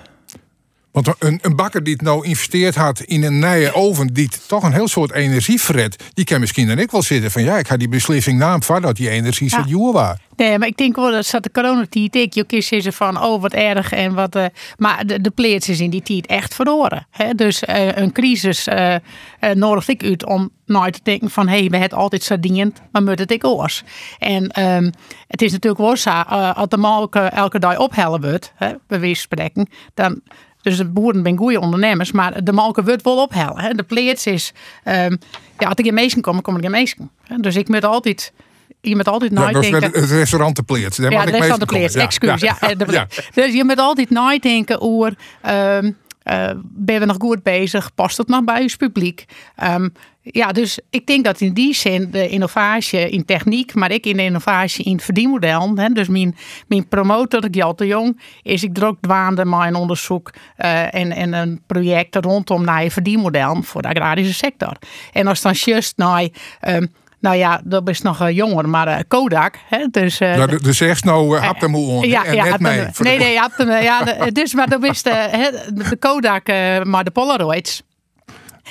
[0.94, 4.48] Want een, een bakker die het nou investeerd had in een nieuwe oven, die het
[4.48, 7.58] toch een heel soort energie verredt, die kan misschien dan ik wel zitten van ja,
[7.58, 9.62] ik ga die beslissing naam dat die energie Ja.
[9.64, 10.18] duur was.
[10.36, 12.34] Nee, maar ik denk wel dat zat de coronatijd ik.
[12.34, 14.36] Je kiest ze van, oh wat erg en wat.
[14.36, 14.46] eh,
[14.78, 15.32] maar de,
[15.68, 17.08] is in die tijd echt verloren.
[17.10, 17.34] Hè?
[17.34, 18.96] Dus eh, een crisis eh
[19.44, 22.82] eh, nodigt ik uit om nooit te denken van, hé, hey, we hebben altijd sardinend,
[22.92, 23.84] maar moet het ik oors.
[24.20, 24.92] En ehm,
[25.28, 29.14] het is natuurlijk wel zo, als de melk eh, elke dag ophellen wordt, hè, bij
[29.14, 30.22] spreken, dan.
[30.64, 33.60] Dus de boeren zijn goede ondernemers, maar de malken wordt wel ophellen.
[33.60, 33.74] Hè.
[33.74, 35.16] De pleets is, ehm,
[35.60, 37.12] ja, als ik in meesten kom, kom ik in meesten.
[37.38, 38.34] Dus ik moet altijd,
[38.82, 39.84] je moet altijd nadenken.
[39.84, 40.96] het restaurant de pleert.
[40.96, 41.96] Ja, mag de ik rest van mee de pleert.
[41.96, 42.42] Excuus.
[42.42, 43.08] Ja, eh, ja.
[43.34, 45.16] Dus je moet altijd nadenken over...
[45.42, 45.92] ehm,
[46.24, 47.94] eh, ben we nog goed bezig?
[47.96, 49.26] Past het nog bij ons publiek?
[49.56, 49.90] Ehm,
[50.24, 54.18] ja, dus ik denk dat in die zin de innovatie in techniek, maar ik in
[54.18, 55.72] de innovatie in verdienmodel.
[55.76, 56.36] Hè, dus mijn,
[56.68, 61.12] mijn promotor, Gjalt de Jong, is ik er ook dwaande met een onderzoek eh, en,
[61.12, 64.74] en een project rondom naar een verdienmodel voor de agrarische sector.
[65.14, 66.28] En als dan juist naar,
[66.60, 66.86] ehm,
[67.20, 69.56] Nou ja, dat is nog eh, jonger, maar eh, Kodak.
[69.70, 72.60] Hè, dus, eh, Nou, de, de zegt nou, uh, hem on, ja, en ja, net
[72.60, 72.90] mij.
[72.98, 76.48] de- nee, nee, had hem, ja, de- dus, maar dat is de, de Kodak,
[76.84, 77.84] maar de Polaroids.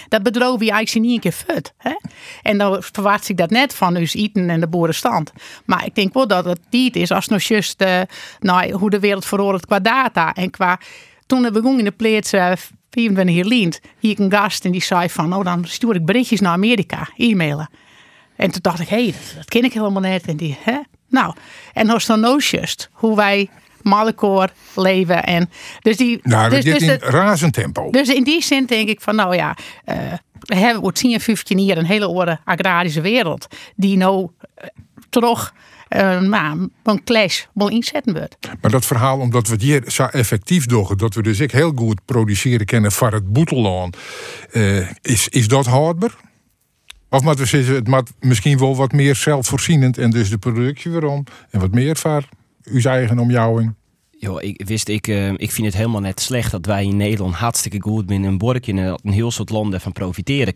[0.09, 1.73] Dat bedroog wie eigenlijk niet een keer fut.
[1.77, 1.95] Hè?
[2.43, 5.33] En dan verwacht ik dat net van dus eten en de boerenstand.
[5.65, 8.01] Maar ik denk wel dat het niet is als nog juist eh,
[8.41, 10.33] nou, hoe de wereld veroordeelt qua data.
[10.33, 10.81] En qua,
[11.27, 12.53] toen we begonnen in de plaats eh
[12.93, 16.53] 24 hier hier een gast en die zei van, oh dan stuur ik berichtjes naar
[16.53, 17.69] Amerika, e-mailen.
[18.37, 20.27] En toen dacht ik, hé, hey, dat, ken ik helemaal net.
[20.27, 20.79] En die, hè?
[21.09, 21.35] Nou,
[21.73, 23.51] en als dan nou juist hoe wij
[23.83, 25.25] malkoor leven.
[25.25, 27.91] En dus die, Nou, dus, gaat dus in dat- razend tempo.
[27.91, 29.97] dus in die zin denk ik van, nou ja, eh,
[30.41, 34.67] we hebben 10, 15 jaar een hele oude agrarische wereld die nou eh,
[35.11, 35.55] toch
[36.21, 38.37] nou, een clash wel inzetten wordt.
[38.61, 41.73] Maar dat verhaal, omdat we het hier zo effectief doen, dat we dus ik heel
[41.75, 43.91] goed produceren kennen voor het boetelaan,
[44.51, 46.15] eh, is, is dat houdbaar?
[47.09, 50.91] Of moet we zeggen, het moet misschien wel wat meer zelfvoorzienend en dus de productie
[50.91, 51.97] weer om en wat meer
[52.65, 53.75] uw eigen omjouwing.
[54.19, 57.35] Jo, ik wist, ik, eh, ik vind het helemaal net slecht dat wij in Nederland
[57.35, 60.55] hartstikke goed binnen een borkje en een heel soort landen van profiteren.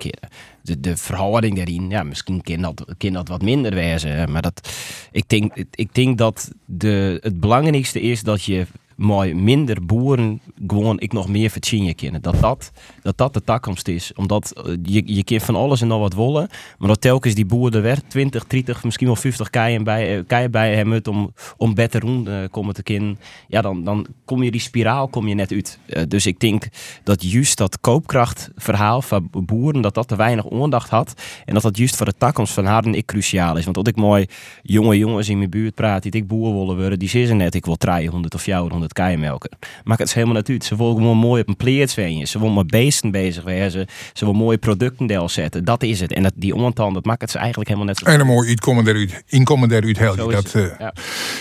[0.63, 4.33] De, de verhouding daarin, ja, misschien kan dat, kan dat wat minder wezen.
[4.33, 4.73] Maar dat,
[5.13, 11.01] ik, denk, ik denk dat de, het belangrijkste is dat je mooi minder boeren gewoon
[11.01, 12.23] ik nog meer verdienen kunnen.
[12.23, 14.13] Dat dat, dat dat de toekomst is.
[14.15, 16.49] Omdat eh, je, je kunt van alles en nog wat wollen.
[16.79, 20.23] Maar dat telkens die boeren er weer 20, 30, misschien wel 50 keien bij, eh,
[20.27, 23.19] keien bij hebben om, om beter rond te komen te kunnen.
[23.49, 25.79] Ja, dan, dan kom je die spiraal kom je net uit.
[25.87, 26.69] Eh, dus ik denk
[27.03, 31.23] dat juist dat koopkrachtverhaal van boeren, dat dat te weinig aandacht had.
[31.45, 33.65] En dat dat juist voor de toekomst van haar en ik cruciaal is.
[33.65, 34.27] Want dat ik mooi
[34.63, 37.65] jonge jongens in mijn buurt praat die ik boer willen worden, die zeggen net ik
[37.65, 39.51] wil 300 of 400 keien melken.
[39.85, 40.65] Maakt het is helemaal uit.
[40.65, 42.29] Ze willen gewoon mooi op een pleert zwingen.
[42.29, 43.87] Ze willen met beesten bezig wezen.
[44.13, 45.65] Ze willen mooie producten deel zetten.
[45.65, 46.13] Dat is het.
[46.13, 48.05] En dat, die ontan, dat maakt het ze eigenlijk helemaal net zo.
[48.05, 50.33] En een mooi inkomen daaruit, inkomen daaruit helpt.
[50.33, 50.93] Dat, eh, ja.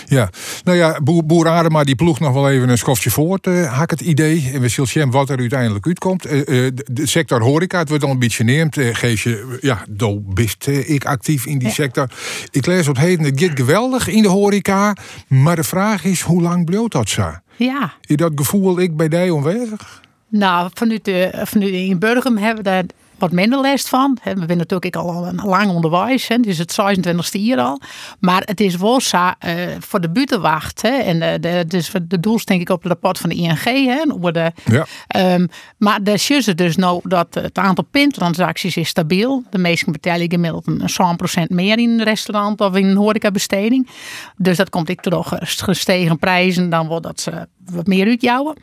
[0.06, 0.30] ja.
[0.64, 3.82] Nou ja, boer, boer Adema die ploegt nog wel even een schofje voort, eh had
[3.82, 4.50] ik het idee.
[4.52, 6.24] En we zullen zien wat er uiteindelijk uitkomt.
[6.24, 8.76] Eh, eh, de, sector horeca, het wordt al een beetje neemt.
[8.76, 12.10] Eh, geef je, ja, do bist eh, ik actief in die sector.
[12.50, 14.96] Ik lees op heden, het gaat geweldig in de horeca.
[15.28, 17.32] Maar de vraag is, hoe lang blijft dat zo?
[17.56, 17.92] Ja.
[18.06, 20.00] Is dat gevoel ik bij die onwezig?
[20.28, 22.84] Nou, vanuit, de, vanuit in Burgum hebben we daar
[23.18, 24.18] wat minder last van.
[24.22, 26.28] We zijn natuurlijk al een lang onderwijs.
[26.28, 26.76] Hè, dus het
[27.06, 27.80] 26e hier al.
[28.20, 30.82] Maar het is wel zo eh, voor de buitenwacht.
[30.82, 33.64] Hè, en de, de, dus de doels denk ik op het rapport van de ING.
[33.64, 34.86] Hè, over de, Ja.
[35.06, 35.46] Ehm,
[35.78, 39.42] maar dus nou dat het aantal pintransacties is stabiel.
[39.50, 43.88] De meesten betalen gemiddeld een 100% meer in een restaurant of in een horecabesteding.
[44.36, 46.70] Dus dat komt ik toch gestegen prijzen.
[46.70, 48.56] Dan wordt dat ze wat meer uitjouwen.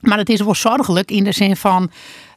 [0.00, 1.90] Maar het is wel zorgelijk in de zin van.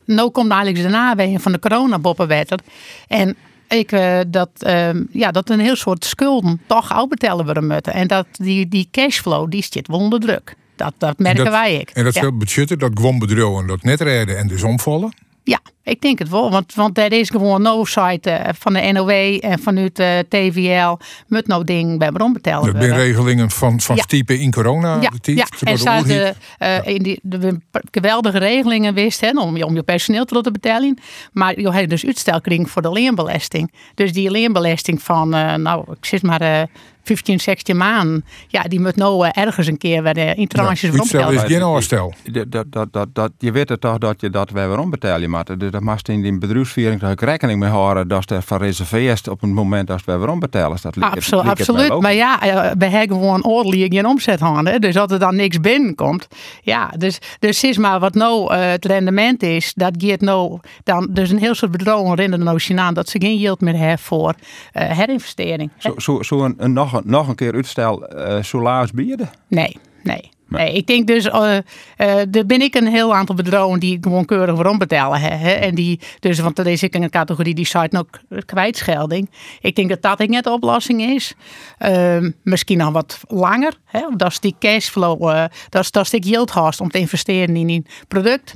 [0.08, 2.60] Nou komt eigenlijk de nawegen van de coronaboppenwetter.
[3.08, 3.36] En
[3.67, 7.93] ik, eh, dat, ehm, ja, dat een heel soort schulden toch uitbetalen worden moeten.
[7.93, 10.56] En dat die, die cashflow die zit wel onder druk.
[10.76, 11.89] Dat, dat merken dat, wij ik.
[11.89, 12.22] En dat Ja.
[12.22, 15.13] veel budgetten, dat gewoon bedrijven dat net redden en dus omvallen.
[15.50, 16.52] Ja, ik denk het wel.
[16.52, 20.98] Want, want er is gewoon no site eh, van de NOW en vanuit de TVL.
[21.28, 22.96] Moet nou ding bij bron betalen zijn worden.
[22.98, 24.04] regelingen van, van Ja.
[24.04, 24.98] type in corona.
[25.02, 25.46] Ja, de tijd, ja.
[25.60, 27.58] en de de, eh, in die de
[27.92, 30.98] geweldige regelingen wist hè, om, je- om je personeel te laten betalen.
[31.32, 33.72] Maar je hebt dus uitstelkring voor de leenbelasting.
[33.96, 36.62] Dus die leenbelasting van, eh, nou, ik zit maar eh
[37.08, 38.26] 15, 16 maanden.
[38.48, 40.89] Ja, die moet nou eh, ergens een keer bij de interranges ja,
[41.26, 42.13] uitstel is geen.
[42.32, 45.30] Dat, dat, dat, dat, dat, je weet het toch dat je dat weer waarom betalen
[45.30, 45.60] moet.
[45.60, 49.28] Dus dat mag in die bedrijfsviering toch ook rekening mee houden dat er van reserveert
[49.28, 50.78] op het moment dat we waarom betalen.
[50.82, 52.00] Dat Absolu- het absoluut.
[52.00, 54.82] Maar ja, eh, we hebben gewoon ordelijk geen omzet hadden.
[54.82, 56.28] Dus als er dan niks binnenkomt.
[56.62, 59.74] Ja, dus, dus is maar wat nou eh, het rendement is.
[59.74, 61.08] Dat gaat nou dan.
[61.10, 64.34] Dus een heel soort bedrijven rennen nou aan dat ze geen yield meer hebben voor
[64.72, 65.72] eh, herinvestering.
[65.78, 69.30] Zo, zo, zo een, een, nog, nog een keer uitstel uh, salaris bieden?
[69.48, 70.30] Nee, nee.
[70.50, 71.58] Nee, ik denk dus, uh,
[71.98, 75.20] uh, er ben ik een heel aantal bedrijven die gewoon keurig waarom betalen.
[75.20, 79.30] Hè, en die, dus, want er is ik in een categorie die site ook kwijtschelding.
[79.62, 81.34] Ik denk dat dat net de oplossing is.
[81.80, 83.74] Uh, misschien nog wat langer.
[83.86, 87.56] Hè, dat is die cashflow, dat is, dat is die yield hast om te investeren
[87.56, 88.56] in een product.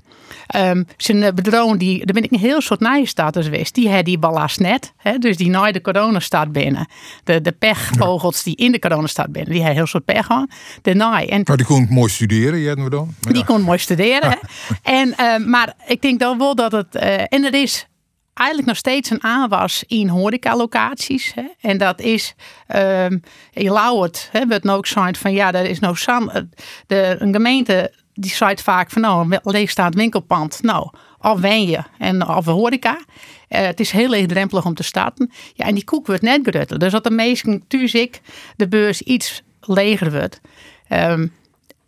[0.55, 3.75] Um, zijn bedrijven die, daar ben ik een heel soort status geweest.
[3.75, 4.93] Die hebben die ballast net.
[4.97, 6.87] Hè, dus die na de corona staat binnen.
[7.23, 9.51] De, de pechvogels die in de corona staat binnen.
[9.51, 10.47] Die hebben heel soort pech aan.
[10.81, 11.27] De naai.
[11.27, 13.15] En maar die kon mooi studeren, jij we dan?
[13.19, 14.39] Die kon mooi studeren.
[14.83, 16.95] En, uh, maar ik denk dan wel dat het.
[16.95, 17.85] Uh, en er is
[18.33, 21.33] eigenlijk nog steeds een aanwas in horecalocaties.
[21.35, 21.43] Hè?
[21.59, 22.33] En dat is
[22.75, 23.21] um,
[23.53, 26.47] in Lauwert, wordt nou ook zijn van ja, er is nou san,
[26.87, 30.61] de, een gemeente die zei vaak van nou, een leegstaand winkelpand.
[30.61, 30.89] Nou,
[31.19, 32.99] of wen je en of horeca.
[33.47, 35.31] Eh, het is heel laagdrempelig om te starten.
[35.53, 36.79] Ja, en die koek wordt net grutter.
[36.79, 38.21] Dus dat de meesten thuis ik
[38.55, 40.41] de beurs iets leger wordt.
[40.87, 41.27] ehm,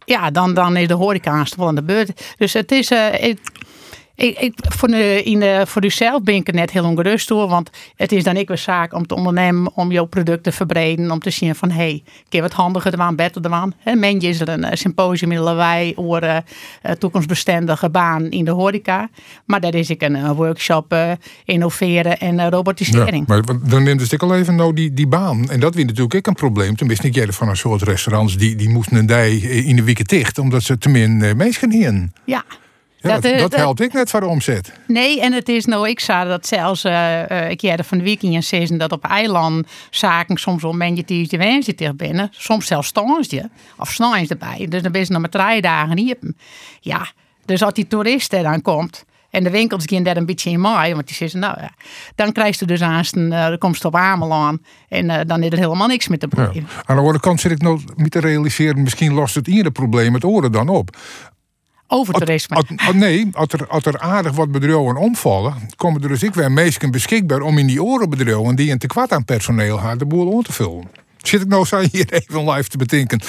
[0.06, 2.34] ja, dan, dan is de horeca aanstel aan de beurt.
[2.38, 2.92] Dus het is...
[2.92, 3.36] eh,
[4.15, 7.28] ik, ik, ik, voor, de, in de, voor uzelf ben ik er net heel ongerust
[7.28, 7.47] door.
[7.47, 11.12] Want het is dan ik weer zaak om te ondernemen, om jouw product te verbreden.
[11.12, 13.41] Om te zien van, hé, hey, keer wat handiger te waan, beter.
[13.84, 16.38] En Mendje is er een eh, symposium in Lawaai over eh,
[16.82, 19.10] eh, toekomstbestendige baan in de horeca.
[19.45, 20.95] Maar daar is ik een, workshop
[21.45, 23.28] innoveren en robotisering.
[23.28, 25.49] maar dan neemt het al even nou die, die baan.
[25.49, 26.76] En dat weer natuurlijk ook een probleem.
[26.76, 30.06] Tenminste, ik jij van een soort restaurants die, die moesten een dij in de weken
[30.06, 30.38] dicht.
[30.38, 32.13] Omdat ze te min uh, mensen hingen.
[32.26, 32.43] Ja.
[33.04, 34.72] Ja, dat, eh, dat helpt ik net voor de omzet.
[34.88, 38.04] Nee, en het is nou, ik zag dat zelfs, eh, eh, ik jerde van de
[38.04, 42.30] weekend in season dat op eiland zaken soms wel mensen die de wensen tegen binnen,
[42.32, 44.66] soms zelfs je of snijns erbij.
[44.70, 46.18] Dus dan ben je nog maar drie dagen hier.
[46.80, 47.08] Ja,
[47.46, 49.06] dus als die toerist er dan komt.
[49.30, 51.72] En de winkels gaan daar een beetje in maai, want die zeggen, nou ja,
[52.16, 55.58] dan krijg je dus aanst een uh, komst op Ameland en uh, dan is er
[55.58, 56.44] helemaal niks met te Ja.
[56.44, 56.68] proberen.
[56.86, 60.13] Aan de andere kant zit ik nou niet te realiseren, misschien lost het ieder probleem
[60.13, 60.98] het oren dan op.
[62.56, 66.34] Als- als- nee, als er, als er aardig wat bedrijven omvallen, komen er dus ik
[66.34, 70.28] weer meestal beschikbaar om in die orenbedrijven die een tekort aan personeel hebben, de boel
[70.28, 71.02] om te vullen.
[71.22, 73.22] Zit ik nou zo hier even live te bedenken.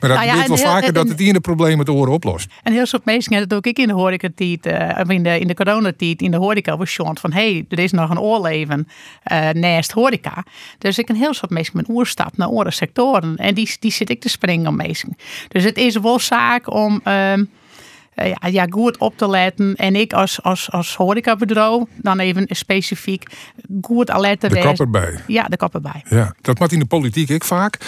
[0.00, 2.48] Maar dat ja, gebeurt wel heel- vaker dat het ene probleem het oren oplost.
[2.62, 5.46] En heel soort mensen het ook ik in de horecatijd, eh, of in de, in
[5.46, 8.88] de coronatijd, in de horeca was Sean van hé, hey, er is nog een oorleven
[9.22, 10.44] eh naast horeca.
[10.78, 13.36] Dus ik een heel soort mensen met oerstap naar andere sectoren.
[13.36, 15.16] En die, die zit ik te springen om mensen.
[15.48, 17.44] Dus het is wel zaak om ehm, eh,
[18.16, 19.74] ja, ja, goed op te letten.
[19.74, 23.30] En ik als, als, als horecabedrijf, dan even specifiek,
[23.80, 25.18] goed alert te De kap erbij.
[25.26, 26.02] Ja, de kap erbij.
[26.08, 27.78] Ja, dat maakt in de politiek ik vaak.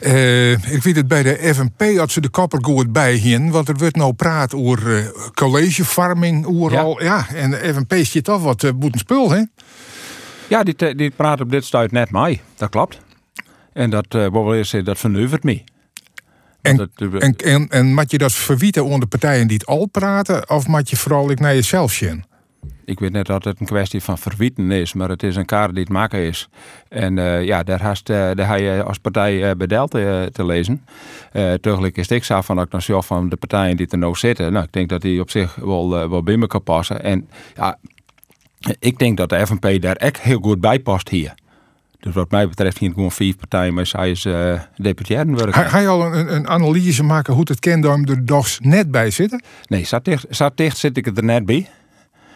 [0.00, 3.68] Eh, ik weet het bij de FNP had ze de kapper goed bij hin, want
[3.68, 7.02] er wordt nou praat over eh, collegefarming overal.
[7.02, 7.26] Ja.
[7.34, 9.42] en de FNP zit toch wat uh, boeten spul, hè?
[10.48, 12.40] Ja, die, te- die praat op dit stuit net mij.
[12.56, 12.98] Dat klopt.
[13.72, 15.62] En dat, uh, wel eens, eh, dat verneuvert me.
[16.62, 20.50] En, en, en, en moet je dat verwieten onder de partijen die het al praten,
[20.50, 22.24] of moet je vooral ik naar jezelf zien?
[22.84, 25.70] Ik weet net dat het een kwestie van verwieten is, maar het is een kaart
[25.70, 26.48] die het maken is.
[26.88, 30.84] En eh, ja, daar, haast, eh, daar ga je als partij eh bedeld te lezen.
[31.60, 33.98] Tegelijk is het ik zo van dat ik dan zelf van de partijen die er
[33.98, 34.52] nou zitten.
[34.52, 37.02] Nou, ik denk dat die op zich wel, wel binnen kan passen.
[37.02, 37.78] En ja,
[38.78, 41.34] ik denk dat de FNP daar echt heel goed bij past hier.
[42.00, 45.52] Dus wat mij betreft hier gewoon vier partijen, maar zij is uh, Ga, werken.
[45.52, 49.42] ga je al een, een analyse maken hoe het kent er dogs net bij zitten?
[49.66, 51.68] Nee, zat dicht, zat dicht zit ik er net bij.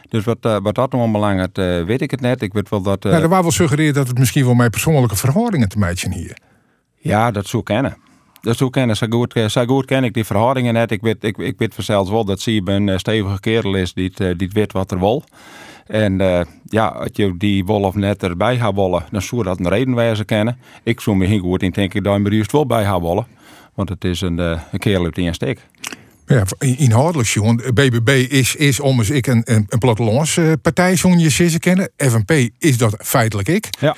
[0.08, 2.42] Dus wat, uh, wat dat allemaal belangrijk, uh, weet ik het net.
[2.42, 3.04] Ik weet wel dat.
[3.04, 6.12] Uh, nou, er was wel suggereerd dat het misschien wel mijn persoonlijke verhoudingen te meidje
[6.12, 6.36] hier.
[6.96, 7.96] Ja, dat zou kennen.
[8.40, 8.96] Dat zou kennen.
[8.96, 10.90] Zo goed, zo goed ken ik die verhoudingen net.
[10.90, 14.38] Ik weet, ik, ik weet vanzelfs wel dat ze een stevige kerel is die, het,
[14.38, 15.24] die het weet wat er wil.
[15.86, 19.58] En uh, ja, als je die wol of net erbij gaat wollen, dan zou dat
[19.58, 20.58] een reden wijzen kennen.
[20.82, 23.00] Ik zou me heel goed in denk ik dat je er juist wel bij gaat
[23.00, 23.26] wollen.
[23.74, 25.60] Want het is een, uh, een kerel uit steek.
[26.26, 27.62] Ja, inhoudelijk, John.
[27.74, 31.90] BBB is, is om eens ik een, een, een plattelandspartij, zo'n je kennen.
[31.96, 33.68] FNP is dat feitelijk ik.
[33.80, 33.96] Ja.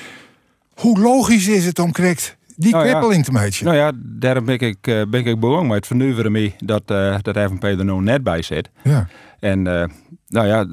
[0.75, 3.23] Hoe logisch is het om correct die nou kweppeling ja.
[3.23, 3.64] te meidje?
[3.64, 7.16] Nou ja, daarom ben ik, uh, ben ik belang met het vernuiveren mee dat, uh,
[7.23, 8.71] dat FNP er nou net bij zit.
[8.83, 9.09] Ja.
[9.40, 9.85] En uh,
[10.29, 10.66] nou ja,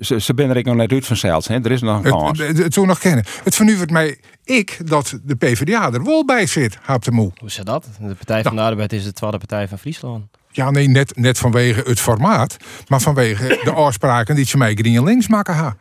[0.00, 1.48] ze, ze ben er ik nog net uit vanzelfs.
[1.48, 1.54] Hè.
[1.54, 2.38] Er is nog een kans.
[2.38, 3.24] Het, het, nog kennen.
[3.44, 7.32] Het vernuivert mij ik dat de PvdA er wel bij zit, haap de moe.
[7.38, 7.88] Hoe zit dat?
[8.00, 10.24] De Partij van de Arbeid is de tweede partij van Friesland.
[10.50, 12.56] Ja, nee, net, net vanwege het formaat.
[12.86, 15.76] Maar vanwege de afspraken die ze mij green links maken ha.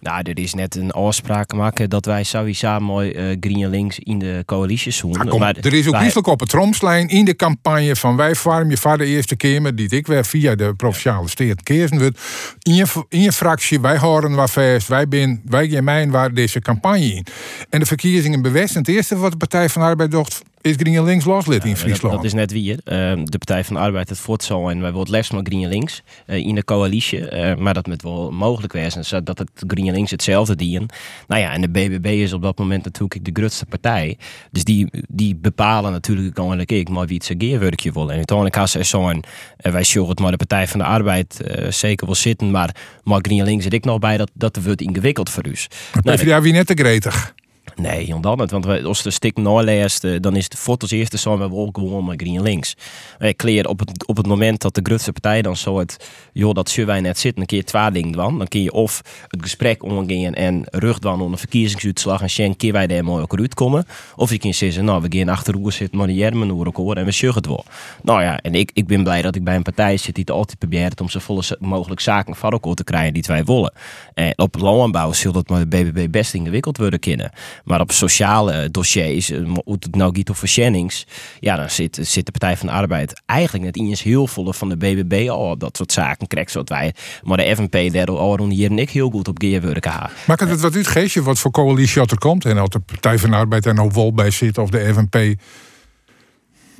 [0.00, 4.18] Nou, er is net een afspraak maken dat wij sowieso mooi uh, Green Links in
[4.18, 5.38] de coalitie zoeken.
[5.38, 6.12] Maar er is ook wij...
[6.22, 9.74] op het tromslijn in de campagne van wij farm je vader de eerste keer, maar
[9.74, 12.20] die ik weer via de provinciale steert keersen wordt.
[12.62, 16.60] In je, in je fractie, wij horen waar vast, wij ben, wij mijn waar deze
[16.60, 17.26] campagne in.
[17.70, 18.74] En de verkiezingen bewust.
[18.74, 21.68] En het eerste wat de Partij van de Arbeid dacht, is Green Links loslid ja,
[21.68, 22.14] in Friesland.
[22.14, 22.70] Dat, dat, is net wie.
[22.72, 22.76] Uh,
[23.24, 26.02] de Partij van de Arbeid het voort zal en wij willen les maar Green Links
[26.26, 27.30] uh, in de coalitie.
[27.30, 30.88] Uh, maar dat moet wel mogelijk wezen dat het Green Links hetzelfde dienen.
[31.26, 34.18] Nou ja, en de BBB is op dat moment natuurlijk de grootste partij.
[34.50, 38.10] Dus die, die bepalen natuurlijk gewoon ik maar wie het zijn geerwerkje wil.
[38.10, 39.24] En uiteindelijk als ze zo'n,
[39.56, 43.18] wij zullen het maar de Partij van de Arbeid uh, zeker wel zitten, maar maar
[43.22, 45.54] Green Links zit ik nog bij dat dat wordt ingewikkeld voor u.
[46.02, 47.34] Nou, PvdA wie net te gretig.
[47.80, 48.50] Nee, dan het.
[48.50, 52.04] Want als de stik naarleest, eh, dan is het voor als eerste we wel gewoon
[52.04, 52.76] met Green links.
[53.18, 56.54] Wij kleer op het, op het moment dat de Grutse partij dan zo het, joh,
[56.54, 58.38] dat wij net zitten, een keer twee dingen doen.
[58.38, 62.72] Dan kun je of het gesprek omgaan en rug dan onder verkiezingsuitslag en Shen keer
[62.72, 63.86] wij daar mooi ook uitkomen.
[64.16, 67.04] Of je kunt zeggen, nou, we gaan achter hoe zitten, maar die jermen elkaar en
[67.04, 67.64] we zeggen het wel.
[68.02, 70.34] Nou ja, en ik, ik ben blij dat ik bij een partij zit die het
[70.36, 73.72] altijd probeert om zo volle mogelijk zaken van elkaar te krijgen die wij willen.
[74.14, 77.30] En op landbouw zult het met de BBB best ingewikkeld worden kunnen.
[77.68, 81.06] Maar op sociale eh, dossiers, eh, hoe het nou gaat over Jennings,
[81.40, 84.68] ja, dan zit, zit de Partij van de Arbeid eigenlijk net eens heel volle van
[84.68, 88.36] de BBB al op dat soort zaken krijgt, zodat wij, maar de FNP daar al
[88.36, 90.10] rond hier en ik heel goed op gewerken hebben.
[90.26, 92.44] Maakt het wat uit, Geesje, wat voor coalitie dat er komt?
[92.44, 95.40] En of de Partij van de Arbeid er nou wel bij zit of de FNP.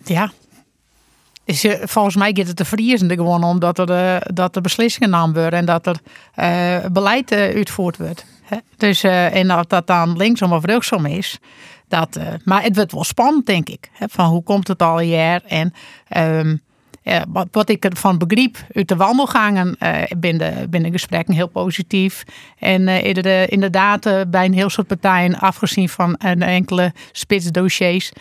[0.05, 0.33] Ja.
[1.44, 5.40] Is, eh, volgens mij gaat het te verliezen gewoon omdat er, dat er beslissingen genomen
[5.40, 6.01] worden en dat er
[6.35, 8.24] eh, beleid eh, uitgevoerd wordt.
[8.76, 11.38] Dus, eh, en of dat dan linksom of rechtsom is.
[11.88, 13.90] Dat, eh, maar het wordt wel spannend, denk ik.
[13.92, 14.06] Hè?
[14.08, 15.42] Van hoe komt het al jaar?
[15.46, 15.74] En
[16.08, 16.56] ehm,
[17.28, 22.24] wat, wat ik ervan begreep uit de wandelgangen, eh binnen, binnen gesprekken heel positief.
[22.58, 22.88] En
[23.48, 28.12] inderdaad, bij een heel soort partijen, afgezien van enkele spitsdossiers,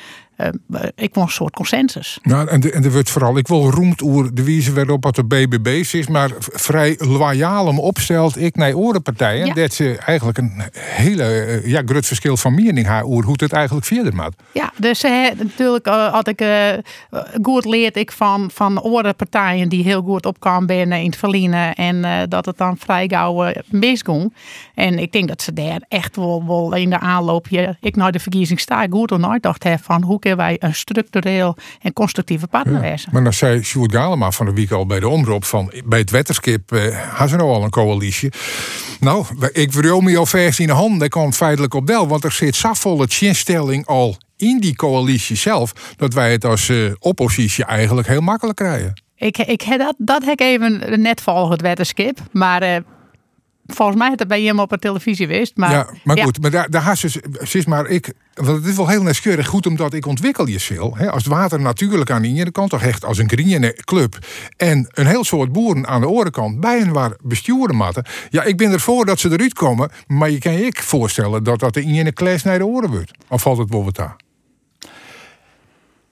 [0.95, 2.19] ik wil een soort consensus.
[2.23, 5.15] Nou, en, de, en er wordt vooral, ik wil roemd oer de wijze waarop wat
[5.15, 9.53] de BBB is, maar vrij loyaal hem opstelt, ik naar orenpartijen, Ja.
[9.53, 13.53] dat ze eigenlijk een hele, eh, ja, groot verschil van mening haar oer hoe het
[13.53, 14.35] eigenlijk verder moet.
[14.51, 16.69] Ja, dus eh, natuurlijk eh, had ik eh,
[17.41, 21.75] goed leerd ik van, van andere partijen die heel goed opkwamen binnen in het verliezen
[21.75, 24.33] en eh, dat het dan vrij gauw eh, misging.
[24.75, 28.11] En ik denk dat ze daar echt wel, wel in de aanloop, je, ik naar
[28.11, 31.93] de verkiezing sta, goed of nooit dacht heb van hoe kunnen wij een structureel en
[31.93, 33.09] constructieve partner wezen.
[33.11, 36.09] Maar dan zei Sjoerd Galema van de week al bij de omroep van bij het
[36.09, 38.31] wetterskip eh hadden ze nou al een coalitie.
[38.99, 42.23] Nou, ik wil me al vers in de hand, daar komt feitelijk op del, want
[42.23, 47.65] er zit zoveel chinstelling al in die coalitie zelf, dat wij het als eh, oppositie
[47.65, 49.01] eigenlijk heel makkelijk krijgen.
[49.15, 52.19] Ik, ik, heb dat, dat heb ik even net volgen, het wetterskip.
[52.31, 52.77] Maar eh,
[53.67, 55.55] volgens mij heeft het bij hem op de televisie geweest.
[55.55, 58.87] Maar, ja, maar goed, maar daar, daar had ze, maar ik, want het is wel
[58.87, 60.95] heel nieuwsgierig goed omdat ik ontwikkel je veel.
[60.97, 64.17] Hè, als het water natuurlijk aan de ene kant, toch echt als een groene club
[64.57, 68.05] en een heel soort boeren aan de andere kant bij een waar besturen matten.
[68.29, 71.59] Ja, ik ben ervoor dat ze eruit komen, maar je kan je ik voorstellen dat
[71.59, 73.11] dat de ene klas naar de oren wordt.
[73.27, 74.15] Of valt het bijvoorbeeld daar?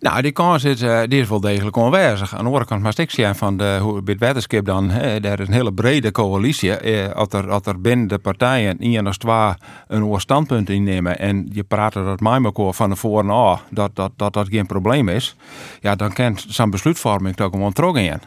[0.05, 2.33] Nou, die kans is, eh, die is wel degelijk onwijzig.
[2.33, 5.73] Aan de andere kant, maar ik van de, wetenschap dan, hè, daar is een hele
[5.73, 6.77] brede coalitie.
[6.77, 9.53] Eh, als, er, als er binnen de partijen één of twee
[9.87, 13.95] een standpunt innemen en je praat dat met elkaar van de voor en af, dat
[13.95, 15.35] dat, dat dat geen probleem is,
[15.81, 18.21] ja, dan kan zo'n besluitvorming toch gewoon terug in.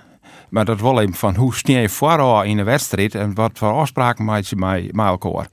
[0.48, 3.72] Maar dat wel even van hoe steen je voor in de wedstrijd en wat voor
[3.72, 5.48] afspraken maak je met elkaar.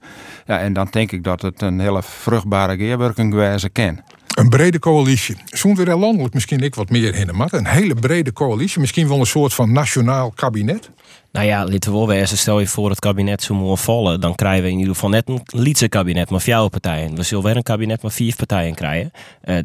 [0.46, 4.00] Ja, en dan denk ik dat het een hele vruchtbare geerwerking geweest kan.
[4.36, 5.36] Een brede coalitie.
[5.44, 8.80] Zonder er landelijk misschien ik wat meer in de Een hele brede coalitie.
[8.80, 10.90] Misschien wel een soort van nationaal kabinet.
[11.36, 14.34] Nou ja, laten we wel wezen, stel je voor het kabinet zou moeten vallen, dan
[14.34, 17.14] krijgen we in ieder geval net een Lietse kabinet met vier partijen.
[17.14, 19.10] We zullen weer een kabinet met vier partijen krijgen.
[19.40, 19.56] Eh,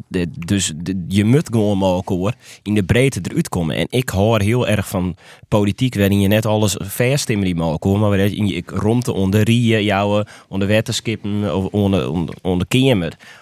[0.46, 0.72] dus
[1.08, 3.76] je moet gewoon maar elkaar in de breedte eruit komen.
[3.76, 5.16] En ik hoor heel erg van
[5.48, 9.84] politiek waarin je net alles verstimmen die maar komen, maar waarin je rondte onder rieën,
[9.84, 12.66] jouw onder wetenskippen of onder, onder, onder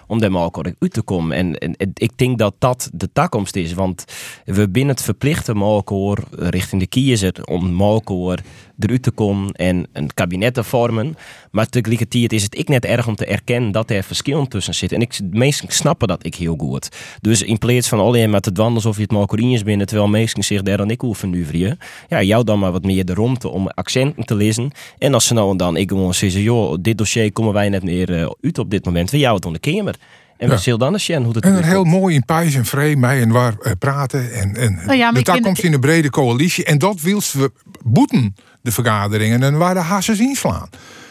[0.07, 1.37] om daar maar uit te komen.
[1.37, 4.05] En, ik denk dat dat de toekomst is, want
[4.45, 7.87] we binnen het verplichten met elkaar richting de kiezer om met
[8.29, 8.45] elkaar
[8.79, 11.17] eruit komen en een kabinet te vormen.
[11.51, 14.99] Maar tegelijkertijd is het ik net erg om te erkennen dat er verschillen tussen zitten.
[14.99, 16.89] En ik, de meesten snappen dat ik heel goed.
[17.21, 20.45] Dus in plaats van alleen maar te dwanden alsof je het Malcorines binnen, terwijl meesten
[20.45, 21.79] zich daar dan ik nu vrieën.
[22.09, 24.71] Ja, jou dan maar wat meer de romte om accenten te lezen.
[24.99, 27.83] En als ze nou en dan ik gewoon zeggen, joh, dit dossier komen wij net
[27.83, 29.11] meer eh, uit op dit moment.
[29.11, 29.95] We jou het onder kamer.
[30.41, 30.61] En we Ja.
[30.61, 31.95] zullen dan eens zien hoe het En heel komt.
[31.95, 34.33] mooi in pijs en vrij mij en waar eh, praten.
[34.33, 35.23] En, en Nou ja, de
[35.63, 36.65] in een brede coalitie.
[36.65, 37.53] En dat wilst we
[37.85, 39.43] boeten, de vergaderingen.
[39.43, 40.69] En waar de hassen inslaan.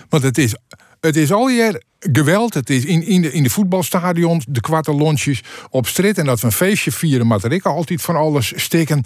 [0.10, 0.56] Want het is,
[1.00, 2.53] het is al je geweld.
[2.53, 6.17] Het is in, in, de, in de voetbalstadions, de op strit.
[6.17, 9.03] En dat we een feestje vieren, maar dat ik altijd van alles stikken.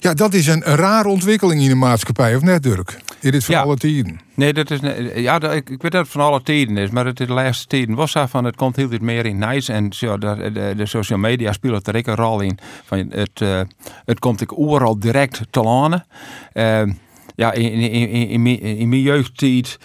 [0.00, 2.98] Ja, dat is een, een rare ontwikkeling in de maatschappij, of net Dirk?
[3.20, 3.60] Dit is van Ja.
[3.60, 4.20] alle tijden.
[4.34, 4.78] Nee, dat is,
[5.14, 7.32] ja, dat, ik, ik weet dat het van alle tijden is, maar het is de
[7.32, 10.50] laatste tijden was zo van het komt heel dit meer in nice en zo, de,
[10.52, 12.58] de, de social media spelen er ook een rol in.
[12.84, 13.60] Van het, eh,
[14.04, 16.06] het komt ik overal direct te lanen.
[16.52, 16.92] Ehm,
[17.34, 19.78] ja, in, in, in, in mijn jeugdtijd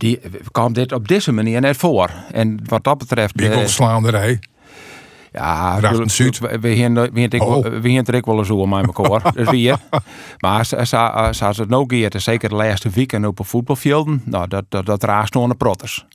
[0.00, 2.10] die, kwam dit op deze manier net voor.
[2.32, 3.34] En wat dat betreft.
[3.34, 3.56] Big eh,
[5.32, 6.38] ja, Racht we- en Zuid.
[6.38, 8.68] we we gaan we gaan het ook- we gaan het er ook wel eens over
[8.68, 9.32] met elkaar.
[9.34, 9.76] dus weer.
[10.38, 10.76] Maar ze-
[11.56, 15.34] het nou gaat, zeker de laatste weken op een voetbalvelden, nou, dat, dat, dat raast
[15.34, 16.06] nog een protters.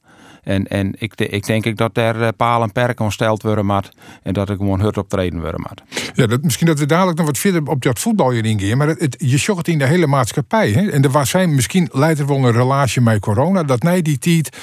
[0.46, 3.90] En, en ik, ik denk ik dat er eh, palen en perken gesteld worden moet.
[4.24, 5.82] En dat ik gewoon hard optreden worden moet.
[6.14, 8.78] Ja, dat, misschien dat we dadelijk nog wat verder op dat voetbal hier ingaan.
[8.78, 10.72] Maar het, het- je zocht het in de hele maatschappij.
[10.72, 10.90] Hè?
[10.90, 13.64] En er was zijn misschien leidt er wel een relatie met corona.
[13.64, 14.58] Dat nee, die tijd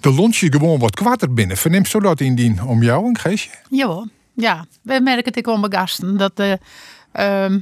[0.00, 1.56] de lontje gewoon wat kwarter binnen.
[1.56, 3.50] Verneemt zo dat in die om jou een geestje?
[3.70, 4.64] Jawel, ja.
[4.82, 6.16] We merken het ook wel bij gasten.
[6.16, 6.52] Dat, eh
[7.12, 7.58] ehm,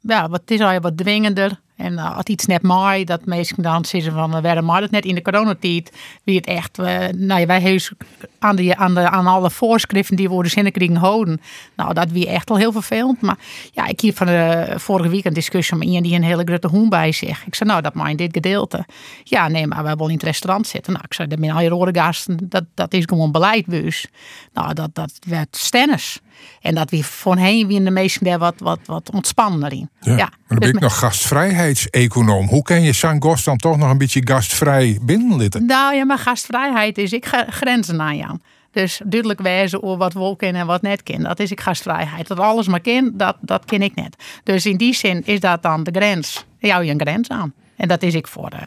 [0.00, 1.60] ja, wat, het is al wat dwingender.
[1.82, 4.90] En eh, als iets net mooi, dat mensen dan zeggen van, uh, waarom mag het
[4.90, 5.92] net in de coronatijd?
[6.24, 7.92] Wie het echt, eh, nou ja, wij heus
[8.38, 11.40] aan, de, aan, de, aan alle voorschriften die worden zinnen kriegen houden.
[11.76, 13.20] Nou, dat wie echt al heel vervelend.
[13.20, 13.38] Maar
[13.72, 16.68] ja, ik hier van de vorige week een discussie met iemand die een hele grote
[16.68, 17.46] hoen bij zich.
[17.46, 18.86] Ik zei, nou, dat in dit gedeelte.
[19.22, 20.92] Ja, nee, maar we willen in het restaurant zitten.
[20.92, 22.38] Nou, ik zei, dat je rode gasten.
[22.42, 24.06] Dat, dat is gewoon beleidbuis.
[24.52, 26.20] Nou, dat, dat werd stennis.
[26.60, 29.90] En dat we voorheen wie in de meesten daar wat, wat, wat ontspannender in.
[30.00, 30.16] Ja.
[30.16, 30.16] Ja.
[30.16, 32.48] Maar dan ben Dus ik nog gastvrijheidseconoom.
[32.48, 35.66] Hoe kan je San Gos dan toch nog een beetje gastvrij binnenlitten?
[35.66, 38.40] Nou ja, maar gastvrijheid is ik ga grenzen aan Jan.
[38.72, 41.02] Dus duidelijk wijzen over wat wel kennen en wat net.
[41.04, 42.26] Dat is ik gastvrijheid.
[42.26, 44.16] Dat alles maar ken, dat, dat ken ik net.
[44.44, 46.44] Dus in die zin is dat dan de grens.
[46.58, 47.52] Jou je een grens aan.
[47.76, 48.66] En dat is ik voor de,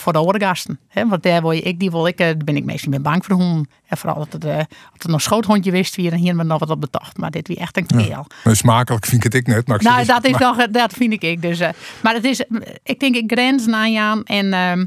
[0.00, 0.78] voor de andere gasten.
[0.88, 1.08] Hè?
[1.08, 3.10] Want daar wil je, ik, die wil ik, eh, daar ben ik meestal niet meer
[3.12, 3.68] bang voor hoen.
[3.86, 6.58] En vooral dat het, eh, als het nog schoothondje wist, wie er hier maar nog
[6.58, 7.16] wat op betocht.
[7.16, 8.26] Maar dit wie echt een keel.
[8.44, 9.66] Nou, smakelijk vind ik het ik net.
[9.66, 11.42] Maar ik Nou, dat is maar- nog, dat vind ik.
[11.42, 11.68] Dus, eh,
[12.02, 12.44] maar het is,
[12.82, 14.24] ik denk, ik grens naar Jan.
[14.24, 14.86] En, ehm,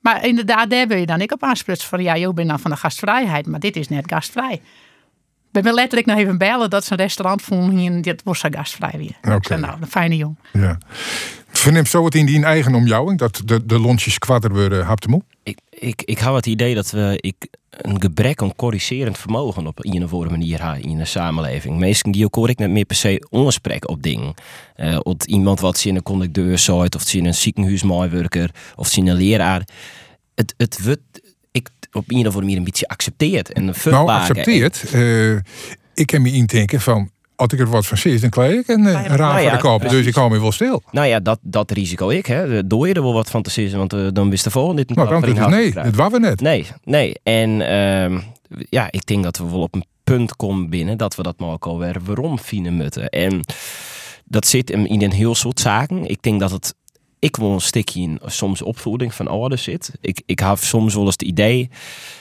[0.00, 2.70] maar inderdaad, daar wil je dan ik op aansprutsen van, ja, joh, ben dan van
[2.70, 4.52] de gastvrijheid, maar dit is net gastvrij.
[4.52, 8.38] Ik ben me letterlijk nog even bellen dat ze een restaurant vonden hier dit was
[8.38, 9.34] zo gastvrij weer.
[9.34, 10.36] Ik zei, nou, een fijne jong.
[10.52, 10.78] Ja.
[11.58, 13.18] Verneemt zo het in die eigen omjouwing?
[13.18, 15.22] Dat de, de lontjes kwarter worden haptemoe?
[15.42, 17.34] Ik, ik, ik hou het idee dat we ik,
[17.70, 21.78] een gebrek aan corrigerend vermogen op een of andere manier hebben in de samenleving.
[21.78, 24.34] Meesten die ook hoor ik net meer per se onspreken op dingen.
[24.76, 28.88] Eh of iemand wat ze in een conducteur zit, of ze in een ziekenhuismaaiwerker, of
[28.88, 29.62] ze in een leraar.
[30.34, 31.00] Het, het wordt
[31.52, 33.52] ik op een of andere manier een beetje accepteerd.
[33.52, 34.14] En Nou, verbaken.
[34.14, 34.84] accepteert.
[34.92, 35.34] Eh,
[35.94, 38.86] ik kan me indenken van, als ik er wat van zie, dan krijg ik een,
[38.86, 39.88] eh, een raam Nou voor ja, de kop.
[39.88, 40.82] Dus ik hou me wel stil.
[40.90, 42.26] Nou ja, dat, dat risico ik.
[42.26, 42.66] Hè.
[42.66, 44.96] Doe je er wel wat van te zeggen, want eh, dan wist de volgende dit
[44.96, 46.40] Nou, is het houden nee, dat waren we net.
[46.40, 47.14] Nee, nee.
[47.22, 48.20] En ehm,
[48.70, 51.50] ja, ik denk dat we wel op een punt komen binnen dat we dat maar
[51.50, 53.08] ook alweer waarom vinden moeten.
[53.08, 53.40] En
[54.24, 56.06] dat zit in in een heel soort zaken.
[56.06, 56.74] Ik denk dat het
[57.24, 59.90] ik wil een stukje in soms opvoeding van ouders zit.
[60.00, 61.68] Ik, ik heb soms wel eens het idee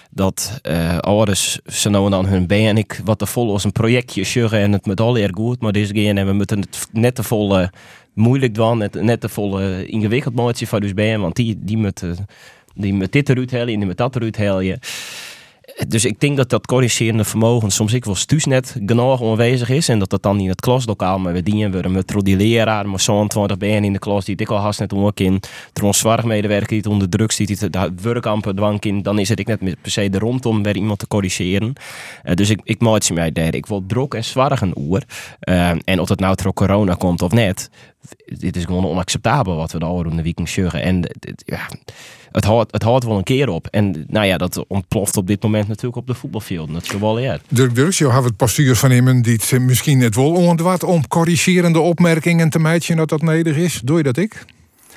[0.10, 3.72] dat eh ouders ze nou dan hun been en ik wat te vol als een
[3.72, 6.88] projectje sjuggen en het met al erg goed, maar deze keer en we moeten het
[6.92, 7.68] net te vol
[8.14, 12.04] moeilijk doen, net, net te vol ingewikkeld maatje van dus been, want die die moet
[12.04, 12.10] eh,
[12.76, 14.80] die met dit eruit halen en die met dat eruit halen.
[15.88, 19.90] Dus ik denk dat dat corrigerende vermogen soms ik wel stuus net genoeg aanwezig is.
[19.90, 23.00] En dat dat dan in het klaslokaal maar we dienen we met die leraar, maar
[23.00, 25.40] zo'n 20 ben in de klas die ik al haast net ook in.
[25.74, 29.02] Trouwens, zorgmedewerker die het onder druk ziet, die het werkampen dwang in.
[29.02, 31.74] Dan is het ik net per se de rondom weer iemand te corrigeren.
[32.24, 33.56] Eh, dus ik, ik maak ze mij daar.
[33.56, 35.04] Ik wil druk en zwaar een oer.
[35.40, 37.70] Eh, en of het nou door corona komt of net.
[38.26, 40.82] Dit is gewoon onacceptabel wat we de oude de weekend zeggen.
[40.82, 41.70] En dit- ja,
[42.32, 43.68] het houdt, het houdt wel een keer op.
[43.68, 46.74] En nou ja, dat ontploft op dit moment natuurlijk op de voetbalveld.
[46.74, 47.38] Dat is wel ja.
[47.48, 52.50] Dirk had het postuur van hem die het misschien het wel ontwat om corrigerende opmerkingen
[52.50, 53.82] te meidje dat dat nedig is.
[53.84, 54.46] Doe je dat ik?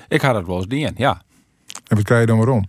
[0.08, 1.22] Ik had het wel eens dien, ja.
[1.86, 2.66] En wat krijg je dan waarom?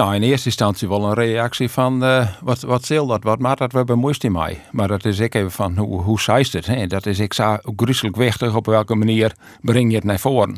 [0.00, 3.58] Nou, in eerste instantie wel een reactie van eh, wat, wat zil dat, wat maakt
[3.58, 4.60] dat we bemoeist in mij.
[4.70, 6.66] Maar dat is ik even van hoe, hoe het.
[6.66, 6.86] Hè?
[6.86, 10.56] Dat is ik zo gruwelijk wichtig op welke manier breng je het naar voren.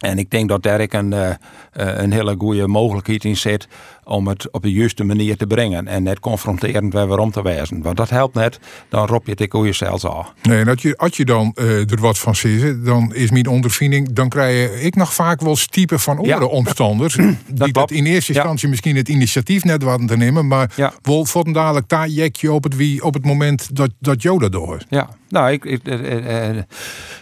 [0.00, 1.36] En ik denk dat daar ik een, eh, eh,
[1.72, 3.68] een hele goede mogelijkheid in zit
[4.04, 5.88] om het op de juiste manier te brengen.
[5.88, 7.82] En net confronterend weer waarom te wijzen.
[7.82, 10.26] Want dat helpt net, dan rob je het ik hoe je zelfs al.
[10.42, 13.46] Nee, en als je, als je dan eh, er wat van ziet, dan is mijn
[13.46, 16.46] ondervinding, dan krijg ik nog vaak wel type van andere Ja.
[16.46, 17.14] omstanders.
[17.46, 20.70] die dat in eerste instantie misschien het initiatief net hadden te nemen, maar
[21.02, 24.82] wel voor dadelijk daar jekje op het wie op het moment dat, dat Joda door.
[24.88, 26.56] Ja, nou, ik, ik, eh, eh,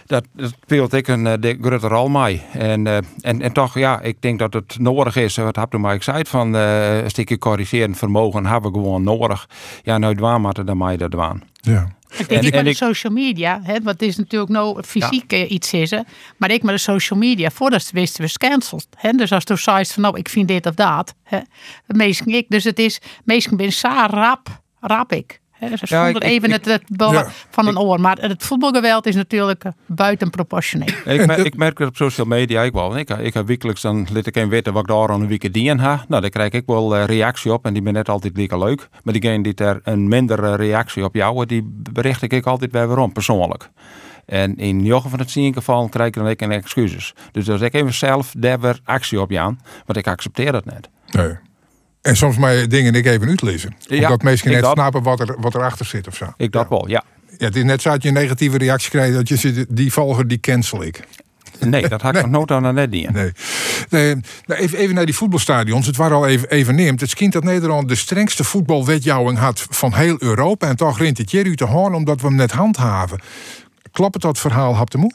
[0.05, 2.41] dat, dat speelt ik een uh, grote rol mee.
[2.53, 2.87] En,
[3.21, 6.29] en, en toch, ja, ik denk dat het nodig is, wat heb je mij gezegd,
[6.29, 6.70] van eh,
[7.03, 9.49] een stukje corrigerend vermogen hebben we gewoon nodig.
[9.83, 11.43] Ja, nou, dwaan maar dan mij dat dwaan.
[11.61, 11.87] Ja.
[12.17, 15.51] Ik denk ik met de social media, hè, want het is natuurlijk nou fysiek eh,
[15.51, 15.99] iets is, hè,
[16.37, 18.87] maar ik met de social media, voordat ze wisten, was cancelled.
[18.97, 21.39] Hè, dus als je zegt van nou, ik vind dit of dat, hè,
[21.87, 22.45] meestal ik.
[22.49, 25.40] Dus het is, meestal ben zo rap, rap ik.
[25.69, 27.27] Dus Ja, zonder ik- even ik- het, het Ja.
[27.49, 27.99] van een oor.
[28.01, 30.87] Maar het voetbalgeweld is natuurlijk eh, buitenproportioneel.
[31.05, 32.97] Ik, mer- ik merk het op social media ik wel.
[32.97, 35.53] Ik, ik heb wekelijks dan liet ik even weten wat ik daar aan een week
[35.53, 36.05] dien ha.
[36.07, 38.89] Nou, daar krijg ik wel eh, reactie op en die ben net altijd lekker leuk.
[39.03, 43.11] Maar diegene die er een mindere reactie op jou, die bericht ik altijd weer waarom
[43.11, 43.69] persoonlijk.
[44.25, 47.13] En in Jochen van het zien geval krijg ik dan ook een excuses.
[47.31, 50.89] Dus als ik even zelf daar weer actie op Jan, want ik accepteer dat net.
[51.11, 51.35] Nee.
[52.01, 53.75] En soms maar dingen ik even uitlezen.
[53.79, 54.71] Ja, Omdat mensen net dat.
[54.71, 56.33] snappen wat, er, wat erachter zit of zo.
[56.37, 57.03] Ik dat wel, ja.
[57.37, 59.93] Ja, het is net zo dat je een negatieve reactie krijgt dat je zit, die
[59.93, 60.99] volger die cancel ik.
[61.59, 63.11] Nee, dat had ik nog nooit aan net niet.
[63.11, 63.31] Nee.
[63.89, 65.85] Nee, nou, even, even naar die voetbalstadions.
[65.85, 67.01] Het waren al even, even neemt.
[67.01, 70.67] Het schijnt dat Nederland de strengste voetbalwetjouwing had van heel Europa.
[70.67, 73.19] En toch rint het hier uit de hoorn omdat we hem net handhaven.
[73.91, 75.11] Klopt het dat verhaal, Hap de Moe?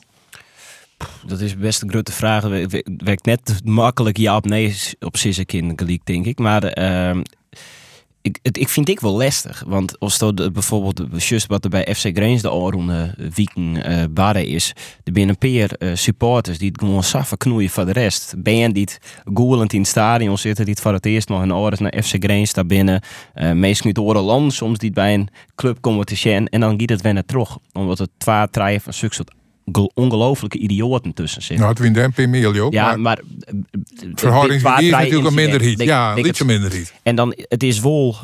[1.27, 2.43] Dat is best een grote vraag.
[2.43, 5.75] Het werkt net makkelijk ja op nee op Sissekin
[6.05, 6.39] denk ik.
[6.39, 7.23] Maar ehm,
[8.23, 9.65] ik, het, ik vind ik wel lastig.
[9.67, 14.47] Want als de- bijvoorbeeld just wat er bij FC Greens de Oranje Wieken eh barre
[14.47, 14.73] is.
[15.05, 15.39] Er zijn een
[15.79, 18.35] eh, supporters die het gewoon saffen knoeien voor de rest.
[18.39, 18.99] Ben die het
[19.73, 22.53] in het stadion zitten, die het voor het eerst nog een oren naar FC Greens
[22.53, 23.01] daar binnen.
[23.35, 26.49] Eh meestal uit oren land, soms die het bij een club komen te zien.
[26.49, 27.59] En dan gaat het weer naar terug.
[27.73, 29.35] Omdat het twee, drie van zulke soort
[29.95, 31.59] ongelofelijke idioten tussen zitten.
[31.59, 32.71] Nou, het wint een miljoen.
[32.71, 33.19] Ja, maar, maar...
[34.15, 35.77] verhouding dit- is natuurlijk een minderheid.
[35.77, 36.93] denk- Ja, denk iets het- een minderheid.
[37.03, 38.17] En dan, het is wel...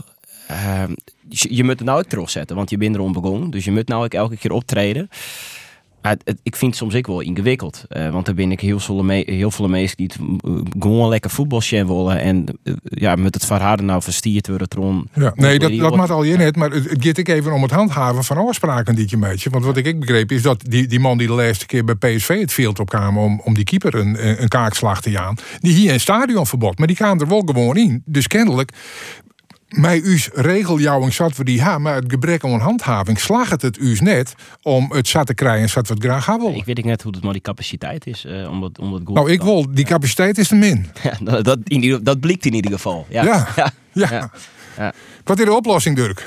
[0.46, 0.90] ehm,
[1.28, 3.50] je, je moet het nou ook terugzetten, want je bent erom begonnen.
[3.50, 5.08] Dus je moet nou ook elke keer optreden.
[6.02, 7.84] Het, ik vind het soms ook wel ingewikkeld.
[7.88, 11.08] eh, want er ben ik heel veel, me- heel veel mensen die het eh, gewoon
[11.08, 12.20] lekker voetbal zien willen.
[12.20, 14.68] En eh, ja, met het verharden nou verstierd worden.
[14.68, 16.56] Tron, Ja, nee, dat, dat maakt al je net.
[16.56, 19.50] Maar het, het gaat ik even om het handhaven van afspraken die je meidje.
[19.50, 21.94] Want wat ik ik begreep is dat die, die man die de laatste keer bij
[21.94, 25.34] PSV het veld opkwam om, om die keeper een, een, een kaakslag te jaan.
[25.60, 26.78] Die hier een stadionverbod.
[26.78, 28.02] Maar die kwam er wel gewoon in.
[28.06, 28.70] Dus kennelijk.
[29.76, 33.78] Mij u's regeljouwing zat we die ha, maar het gebrek aan handhaving slaagt het het
[33.80, 36.54] u's net om het zat te krijgen zat we het graag gaan willen.
[36.56, 38.24] Ik weet ook net hoe het maar die capaciteit is.
[38.24, 40.86] eh om dat, om dat goed Nou, ik wil, die capaciteit is te min.
[41.02, 43.06] Ja, dat, dat, in ieder- dat blikt in ieder geval.
[43.08, 43.24] Ja.
[43.24, 43.70] Ja, ja.
[43.92, 44.30] ja.
[44.76, 44.92] ja.
[45.24, 46.26] Wat is de oplossing, Dirk?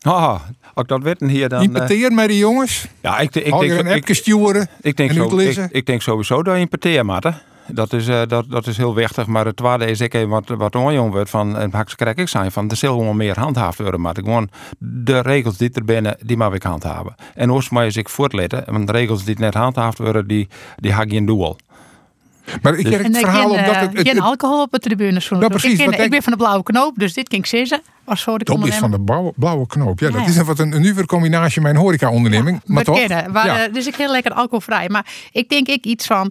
[0.00, 0.40] Ah,
[0.74, 1.60] als ik dat weten hier dan...
[1.60, 2.86] Die eh, peteer met die jongens?
[3.00, 3.94] Ja, ik, ik Al denk, een ik-
[4.80, 5.22] Ik denk, en zo,
[5.62, 6.66] ik, ik denk sowieso dat je
[7.04, 7.24] moet.
[7.24, 7.30] hè.
[7.72, 9.26] Dat is, eh, dat, dat is heel wichtig.
[9.26, 12.52] Maar het tweede is ik even wat, wat onjong wordt van, en krijg ik zijn
[12.52, 14.00] van, er zal gewoon meer handhaafd worden.
[14.00, 14.48] Maar gewoon
[14.78, 17.14] de regels die er binnen, die mag ik handhaven.
[17.34, 17.50] En
[17.84, 21.26] eens ik voortletten, want de regels die net handhaafd worden, die, die haak je in
[21.26, 21.56] doel.
[22.62, 24.62] Maar ik Dus- heb En het ik verhaal ken, omdat eh, het, het, geen alcohol
[24.62, 25.20] op de tribune.
[25.20, 25.36] Zo.
[25.36, 27.80] Nou, precies, ik, ken- ik ben van de blauwe knoop, dus dit ging zitten.
[28.04, 30.00] Als soort Top is van de blauwe, blauwe knoop.
[30.00, 30.28] Ja, Ja, dat ja.
[30.28, 32.60] is een, wat een, een nieuwe combinatie een horeca-onderneming.
[32.64, 33.00] maar toch?
[33.00, 33.32] bekennen.
[33.32, 33.66] Waar, Ja.
[33.66, 34.88] eh, dus ik heel lekker alcoholvrij.
[34.88, 36.30] Maar ik denk ik iets van.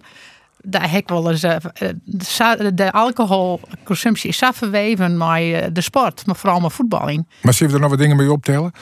[0.70, 1.42] Daar heb wel eens.
[1.42, 7.26] eh, de, alcoholconsumptie is verweven met eh, de sport, maar vooral met voetballing.
[7.42, 8.72] Maar zullen we er nog wat dingen mee optellen?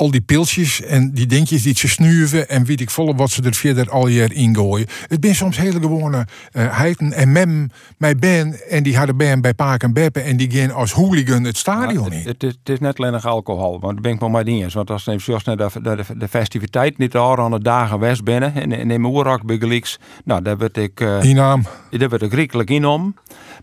[0.00, 3.42] Al die pilsjes en die dingetjes die ze snuiven en weet ik volle wat ze
[3.42, 4.86] er verder al jaar ingooien.
[5.08, 9.40] Het zijn soms hele gewone eh heiten en mem, mijn ben en die hadden ben
[9.40, 12.26] bij Paak en Beppe en die gaan als hooligan het stadion in.
[12.26, 14.74] Het is, het is net alleen nog alcohol, want daar ben ik wel mee eens.
[14.74, 18.24] Want als neem zoals net de, de, de festiviteit niet al aan de dagen west
[18.24, 21.64] binnen en in mijn oerak begelijks, nou daar werd ik, eh Inaam.
[21.90, 23.14] daar werd ik riekelijk in om.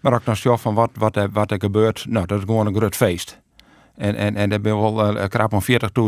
[0.01, 2.67] Maar ook nog zo van wat, wat, er, wat er gebeurt, nou dat is gewoon
[2.67, 3.39] een groot feest.
[3.97, 5.61] En, en, en er ben wel eh, krap om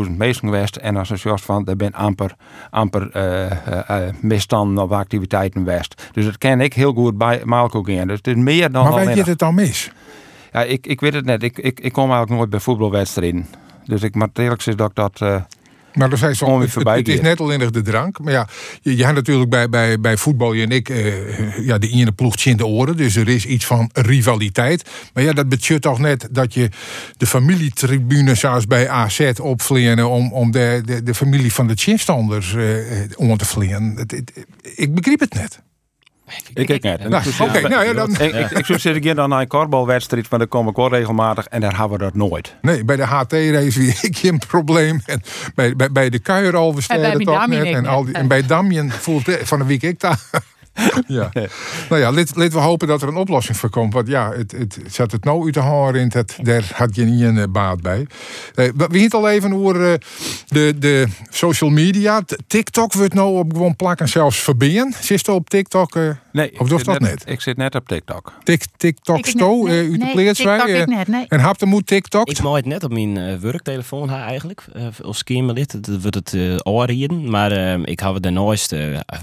[0.06, 0.76] 40.000 mensen geweest.
[0.76, 2.34] En als er zoals van, er ben amper,
[2.70, 6.10] amper eh, misstanden of activiteiten geweest.
[6.12, 8.06] Dus dat ken ik heel goed bij Malco gaan.
[8.06, 9.92] Dus het is meer dan Maar alleen gaat het dan mis?
[10.52, 11.42] ja, ik, ik weet het net.
[11.42, 13.46] Ik, ik, ik kom eigenlijk nooit bij voetbalwedstrijden.
[13.84, 15.44] Dus ik moet eerlijk zeggen dat ik dat...
[15.94, 18.18] Maar zo, Gewoon weer het, het, is net alleen nog de drank.
[18.18, 18.48] Maar ja,
[18.80, 22.12] je, je hebt natuurlijk bij, bij, bij voetbal, je en ik, eh, ja, de ene
[22.12, 22.96] ploegt in de oren.
[22.96, 24.88] Dus er is iets van rivaliteit.
[25.14, 26.68] Maar ja, dat betekent toch net dat je
[27.16, 32.54] de familietribune zoals bij AZ opvliegen om, om de, de, de familie van de chinstanders
[32.54, 34.06] eh eh, om te vliegen.
[34.62, 35.62] Ik begreep het net.
[36.54, 37.08] Ik kijk net.
[37.08, 38.34] Nou, ik oké, zeggen- nou ja, dan- Ik,
[39.40, 42.56] een korfbalwedstrijd, maar daar kom ik wel regelmatig en daar hebben we dat nooit.
[42.60, 45.00] Nee, bij de HT-race wie ik een probleem.
[45.06, 45.22] En
[45.54, 47.74] bij, bij, bij de Kuier al En bij versterren toch Damien net.
[47.74, 50.18] En, al die, en bij Damien voelt het van de week ik daar.
[51.06, 51.30] ja.
[51.88, 53.92] Nou ja, laten we hopen dat er een oplossing voor komt.
[53.92, 56.10] Want ja, het, het zat het nou uit de haar in.
[56.12, 58.06] Het, daar had je niet een eh, baat bij.
[58.54, 59.98] Eh, we we het al even over eh,
[60.46, 62.22] de, de social media.
[62.46, 64.94] TikTok wordt nou op gewoon plak en zelfs verbinden.
[65.00, 65.98] Zit er op TikTok?
[66.32, 67.22] Nee, of ik doet zit dat net?
[67.26, 68.32] Ik zit net op TikTok.
[68.42, 71.24] Tik, TikTok Ik sto, eh, u de nee, ik eh, net, nee.
[71.28, 72.28] En hapte moet TikTok?
[72.28, 74.64] Ik maak het net op mijn eh, werktelefoon haar eigenlijk,
[75.02, 75.84] als Kamerlid.
[75.84, 77.52] Dat wordt het eh oorrieden, maar
[77.84, 78.70] ik heb het daarnaast,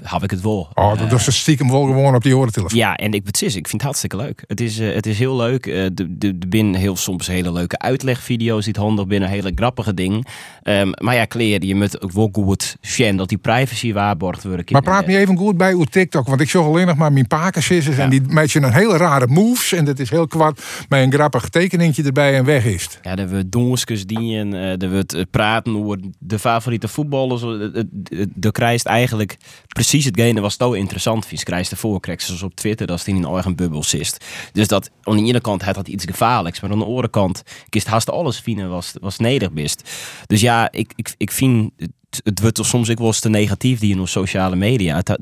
[0.04, 0.70] heb ik het wel.
[0.74, 2.78] Oh, dat is stiekem wel gewoon op die horentelefoon.
[2.78, 4.44] Ja, en ik, is, ik vind het hartstikke leuk.
[4.48, 5.66] Het is, het is heel leuk.
[5.66, 9.52] eh, de, de, de binnen heel soms hele leuke uitlegvideo's, die het handig binnen hele
[9.56, 10.26] grappige dingen.
[10.64, 14.72] Ehm, maar ja, kleren, je moet ook wel goed zien dat die privacy waarborgd wordt.
[14.72, 17.28] Maar praat me even goed bij uw TikTok, want ik zag alleen nog maar mijn
[17.28, 17.98] pakensissers.
[17.98, 19.72] En die je een hele rare moves.
[19.72, 20.64] En dat is heel kwart.
[20.90, 23.00] Met een grappig tekeningetje erbij en weg is het.
[23.02, 27.42] Ja, dat we donsjes dienen, eh, dat we het eh, praten over de favoriete voetballers.
[27.42, 29.38] Eh, De krijgt eigenlijk
[29.68, 31.44] precies hetgene wat zo interessant vindt.
[31.44, 34.18] Krijgt ervoor, krijgt zoals op Twitter, dat is die in een eigen bubbel zit.
[34.52, 37.44] Dus dat aan de ene kant had dat iets gevaarlijks, maar aan de andere kant
[37.70, 39.90] kist haast alles vinden was, was nederig best.
[40.26, 41.72] Dus ja, ik, ik, ik vind
[42.10, 44.96] het, wordt soms ook wel eens te negatief die in onze sociale media.
[44.96, 45.18] Het,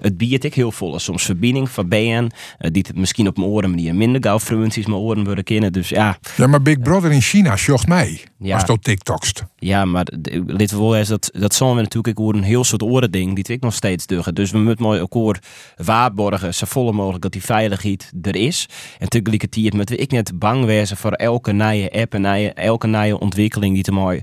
[0.00, 0.98] het biedt ik heel vol.
[0.98, 4.86] Soms verbinding van BN, eh, die het misschien op mijn oren manier minder gauw frequenties
[4.86, 5.72] mijn oren worden kennen.
[5.72, 8.20] Dus ja, Ja, maar Big Brother in China zocht mij.
[8.38, 8.54] Ja.
[8.54, 9.44] Als dat TikTokst.
[9.58, 10.06] ja, maar
[10.46, 13.54] dit wel eens dat dat zijn we natuurlijk ook een heel soort oren ding die
[13.54, 14.34] ik nog steeds duggen.
[14.34, 15.42] Dus we moeten mooi elkaar
[15.76, 18.68] waarborgen, zo volle mogelijk dat die veiligheid er is.
[18.98, 23.18] En tegelijkertijd moeten we ik net bang wezen voor elke nieuwe app en elke nieuwe
[23.18, 24.22] ontwikkeling die te mooi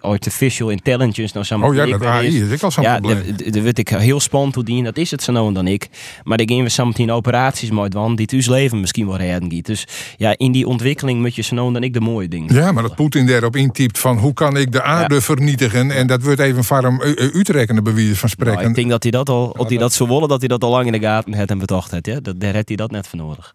[0.00, 3.36] artificial intelligence nou zo Oh ja, dat AI is ook al zo'n ja, probleem.
[3.36, 5.66] daar- daar weet ik heel spannend hoe die, dat is het zo nou en dan
[5.66, 5.88] ik.
[6.24, 9.62] Maar dan gaan we zometeen operaties mooi doen die het leven misschien wel redden.
[9.62, 12.54] Dus ja, in die ontwikkeling moet je zo nou en dan ik de mooie dingen.
[12.54, 15.90] Ja, maar dat Poetin daarop intypt van hoe kan ik de aarde vernietigen.
[15.90, 18.54] En dat wordt even farm uitrekkende bewijs van spreken.
[18.56, 20.64] Nou, ik denk dat hij dat al, of hij dat zo willen, dat hij dat
[20.64, 22.06] al lang in de gaten had en bedacht had.
[22.06, 22.20] Ja?
[22.20, 23.54] Dat, daar heeft hij dat net voor nodig.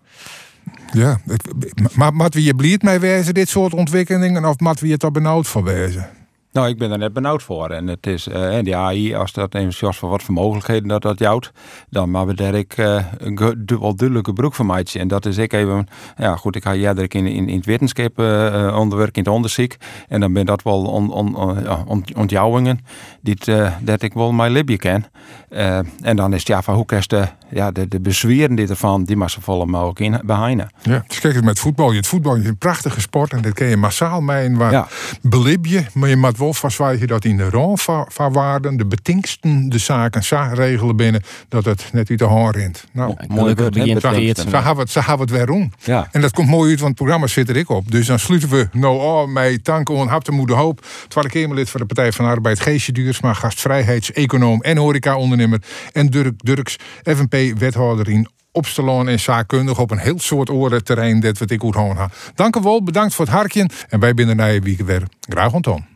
[0.94, 1.20] Ja,
[1.96, 5.12] maar mat wie je bliert mij wezen, dit soort ontwikkelingen, of mat wie je toch
[5.12, 6.10] benauwd voor wezen?
[6.54, 7.70] Nou, ik ben er net benauwd voor.
[7.70, 11.02] En het is, en die AI, als dat even zoals voor wat voor mogelijkheden dat
[11.02, 11.52] dat jouwt,
[11.90, 15.00] dan maar ik eh, een ge- du- wel duidelijke broek van maatje.
[15.00, 15.88] En dat is ik even,
[16.18, 18.20] ja goed, ik ga jij in, in, in het wetenschap
[18.78, 19.72] onderwerk, in het onderzoek.
[20.08, 21.36] En dan ben dat wel on, on,
[21.88, 22.80] on- ontjouwingen
[23.48, 25.06] eh, dat ik wel mijn libje ken.
[26.02, 27.14] En dan is het ja, van hoe kerst
[27.54, 30.72] ja, de, de bezweren die ervan, die maar zo volle mogelijk in behinden.
[30.82, 31.92] Ja, dus kijk eens met voetbal.
[31.92, 34.88] Je het voetbal is een prachtige sport en dat kun je massaal mee waar Ja.
[35.22, 35.86] belib je.
[35.94, 36.54] Maar je moet wel
[37.00, 41.66] je dat in de rol van van waarden, de betingsten, de zaken regelen binnen dat
[41.66, 42.86] het net uit de hand rint.
[42.92, 43.86] Nou, mooi woord, hè.
[44.50, 45.74] Zo gaan we het, het weer doen.
[45.84, 46.08] Ja.
[46.12, 47.92] En dat komt mooi uit, want het programma zit er ik op.
[47.92, 50.86] Dus dan sluiten we nou al met dank aan Hapte Moeder Hoop.
[51.08, 55.62] Tweede Kamerlid van de Partij van de Arbeid, Geesje Duursma, gastvrijheidseconoom en horeca-ondernemer.
[55.92, 56.78] En Dirk Durks,
[57.50, 61.76] FNP-wethouder in Opstelaan en zaakkundig op een heel soort oren terrein dat wat ik goed
[61.76, 62.10] houden ha.
[62.36, 63.70] Dank u wel, bedankt voor het harkje.
[63.90, 65.04] En wij binnen na weer.
[65.20, 65.88] Graag ontdaan.